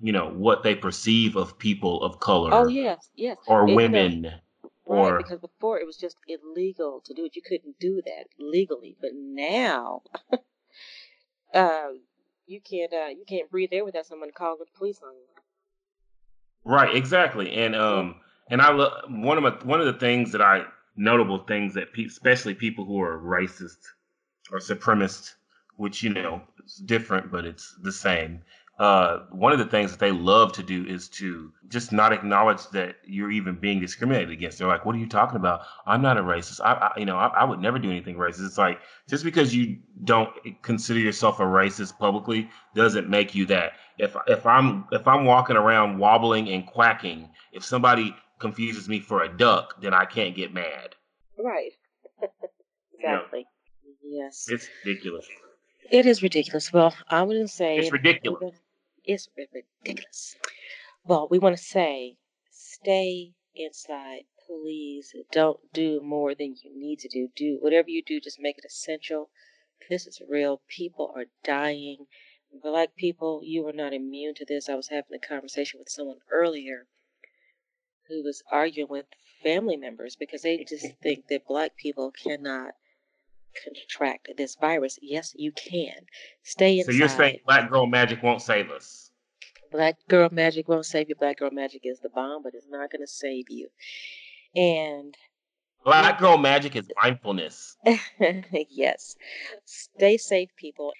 you 0.00 0.12
know 0.12 0.28
what 0.28 0.62
they 0.62 0.74
perceive 0.74 1.36
of 1.36 1.58
people 1.58 2.02
of 2.02 2.20
color 2.20 2.50
Oh 2.52 2.68
yes, 2.68 3.10
yes. 3.16 3.38
or 3.46 3.66
And, 4.24 4.24
you 4.24 4.30
know, 4.30 4.36
or 4.94 5.12
Right, 5.12 5.18
because 5.18 5.40
before 5.40 5.78
it 5.78 5.86
was 5.86 5.96
just 5.96 6.16
illegal 6.28 7.02
to 7.04 7.14
do 7.14 7.24
it. 7.24 7.36
You 7.36 7.42
couldn't 7.42 7.78
do 7.78 8.02
that 8.04 8.26
legally, 8.38 8.96
but 9.00 9.10
now, 9.14 10.02
uh, 11.54 11.88
you 12.46 12.60
can't. 12.60 12.92
Uh, 12.92 13.08
you 13.08 13.24
can't 13.26 13.50
breathe 13.50 13.70
air 13.72 13.84
without 13.84 14.06
someone 14.06 14.30
calling 14.34 14.58
the 14.60 14.66
police 14.78 15.00
on 15.02 15.14
you. 15.14 15.26
Right, 16.64 16.94
exactly, 16.94 17.52
and 17.52 17.74
um, 17.74 18.16
and 18.48 18.62
I 18.62 18.72
lo- 18.72 19.02
one 19.08 19.36
of 19.36 19.42
my, 19.42 19.50
one 19.64 19.80
of 19.80 19.86
the 19.86 19.98
things 19.98 20.32
that 20.32 20.40
I 20.40 20.64
notable 20.96 21.38
things 21.38 21.74
that 21.74 21.92
pe- 21.92 22.04
especially 22.04 22.54
people 22.54 22.84
who 22.84 23.00
are 23.00 23.18
racist 23.18 23.78
or 24.50 24.58
supremacist, 24.58 25.34
which 25.76 26.02
you 26.02 26.10
know 26.10 26.42
it's 26.58 26.76
different, 26.76 27.30
but 27.30 27.44
it's 27.44 27.74
the 27.82 27.92
same. 27.92 28.42
Uh, 28.76 29.20
one 29.30 29.52
of 29.52 29.58
the 29.60 29.66
things 29.66 29.92
that 29.92 30.00
they 30.00 30.10
love 30.10 30.52
to 30.52 30.62
do 30.62 30.84
is 30.84 31.08
to 31.08 31.52
just 31.68 31.92
not 31.92 32.12
acknowledge 32.12 32.66
that 32.70 32.96
you're 33.04 33.30
even 33.30 33.54
being 33.54 33.78
discriminated 33.78 34.30
against. 34.30 34.58
They're 34.58 34.66
like, 34.66 34.84
"What 34.84 34.96
are 34.96 34.98
you 34.98 35.08
talking 35.08 35.36
about? 35.36 35.60
I'm 35.86 36.02
not 36.02 36.18
a 36.18 36.22
racist. 36.22 36.60
I, 36.60 36.72
I 36.72 36.98
you 36.98 37.04
know, 37.06 37.16
I, 37.16 37.28
I 37.28 37.44
would 37.44 37.60
never 37.60 37.78
do 37.78 37.88
anything 37.90 38.16
racist." 38.16 38.44
It's 38.44 38.58
like 38.58 38.80
just 39.08 39.22
because 39.22 39.54
you 39.54 39.78
don't 40.02 40.30
consider 40.62 40.98
yourself 40.98 41.38
a 41.38 41.44
racist 41.44 41.98
publicly 41.98 42.50
doesn't 42.74 43.08
make 43.08 43.32
you 43.34 43.46
that. 43.46 43.74
If 43.98 44.16
if 44.26 44.44
I'm 44.44 44.86
if 44.90 45.06
I'm 45.06 45.24
walking 45.24 45.56
around 45.56 45.98
wobbling 45.98 46.48
and 46.48 46.66
quacking, 46.66 47.30
if 47.52 47.64
somebody 47.64 48.14
confuses 48.40 48.88
me 48.88 48.98
for 48.98 49.22
a 49.22 49.28
duck, 49.28 49.80
then 49.80 49.94
I 49.94 50.04
can't 50.04 50.34
get 50.34 50.52
mad. 50.52 50.96
Right. 51.38 51.72
Yeah. 53.00 53.16
exactly. 53.16 53.46
Yes. 54.02 54.46
It's 54.48 54.66
ridiculous. 54.82 55.26
It 55.90 56.06
is 56.06 56.22
ridiculous. 56.22 56.72
Well, 56.72 56.94
I 57.08 57.22
wouldn't 57.22 57.50
say 57.50 57.76
It's 57.76 57.92
ridiculous. 57.92 58.54
It's 59.04 59.28
ridiculous. 59.36 60.36
Well, 61.04 61.28
we 61.30 61.38
want 61.38 61.56
to 61.56 61.62
say, 61.62 62.16
stay 62.50 63.34
inside, 63.54 64.24
please. 64.46 65.14
Don't 65.30 65.60
do 65.74 66.00
more 66.00 66.34
than 66.34 66.56
you 66.62 66.74
need 66.74 67.00
to 67.00 67.08
do. 67.08 67.28
Do 67.36 67.58
whatever 67.60 67.90
you 67.90 68.02
do, 68.02 68.18
just 68.18 68.40
make 68.40 68.56
it 68.56 68.64
essential. 68.64 69.28
This 69.90 70.06
is 70.06 70.22
real. 70.26 70.62
People 70.68 71.12
are 71.14 71.26
dying. 71.42 72.06
Black 72.62 72.96
people, 72.96 73.42
you 73.44 73.66
are 73.68 73.74
not 73.74 73.92
immune 73.92 74.34
to 74.36 74.46
this. 74.46 74.70
I 74.70 74.74
was 74.74 74.88
having 74.88 75.14
a 75.14 75.26
conversation 75.26 75.80
with 75.80 75.90
someone 75.90 76.20
earlier 76.32 76.86
who 78.08 78.22
was 78.22 78.42
arguing 78.50 78.88
with 78.88 79.06
family 79.42 79.76
members 79.76 80.16
because 80.16 80.42
they 80.42 80.64
just 80.64 80.86
think 81.02 81.26
that 81.28 81.46
black 81.46 81.76
people 81.76 82.10
cannot 82.10 82.74
contract 83.62 84.28
this 84.36 84.56
virus. 84.56 84.98
Yes, 85.02 85.34
you 85.36 85.52
can. 85.52 86.06
Stay 86.42 86.78
safe 86.78 86.86
So 86.86 86.92
you're 86.92 87.08
saying 87.08 87.40
black 87.46 87.70
girl 87.70 87.86
magic 87.86 88.22
won't 88.22 88.42
save 88.42 88.70
us? 88.70 89.10
Black 89.70 89.96
girl 90.08 90.28
magic 90.30 90.68
won't 90.68 90.86
save 90.86 91.08
you. 91.08 91.14
Black 91.14 91.38
girl 91.38 91.50
magic 91.50 91.82
is 91.84 92.00
the 92.00 92.08
bomb, 92.08 92.42
but 92.42 92.54
it's 92.54 92.68
not 92.68 92.90
going 92.90 93.02
to 93.02 93.06
save 93.06 93.46
you. 93.50 93.68
And 94.54 95.16
Black 95.84 96.18
girl 96.18 96.38
magic 96.38 96.76
is 96.76 96.88
mindfulness. 97.02 97.76
yes, 98.70 99.16
stay 99.66 100.16
safe, 100.16 100.48
people. 100.56 100.92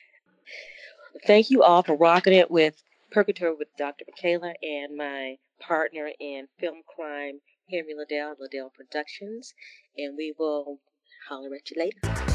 Thank 1.26 1.50
you 1.50 1.62
all 1.62 1.82
for 1.82 1.96
rocking 1.96 2.34
it 2.34 2.50
with 2.50 2.82
Purgatory 3.10 3.54
with 3.54 3.68
Dr. 3.78 4.04
Michaela 4.08 4.52
and 4.62 4.96
my 4.96 5.36
partner 5.60 6.10
in 6.20 6.48
film 6.58 6.82
crime, 6.86 7.40
Henry 7.70 7.94
Liddell, 7.96 8.34
Liddell 8.38 8.72
Productions. 8.76 9.54
And 9.96 10.16
we 10.16 10.34
will 10.38 10.80
holler 11.28 11.54
at 11.54 11.70
you 11.70 11.76
later. 11.78 12.33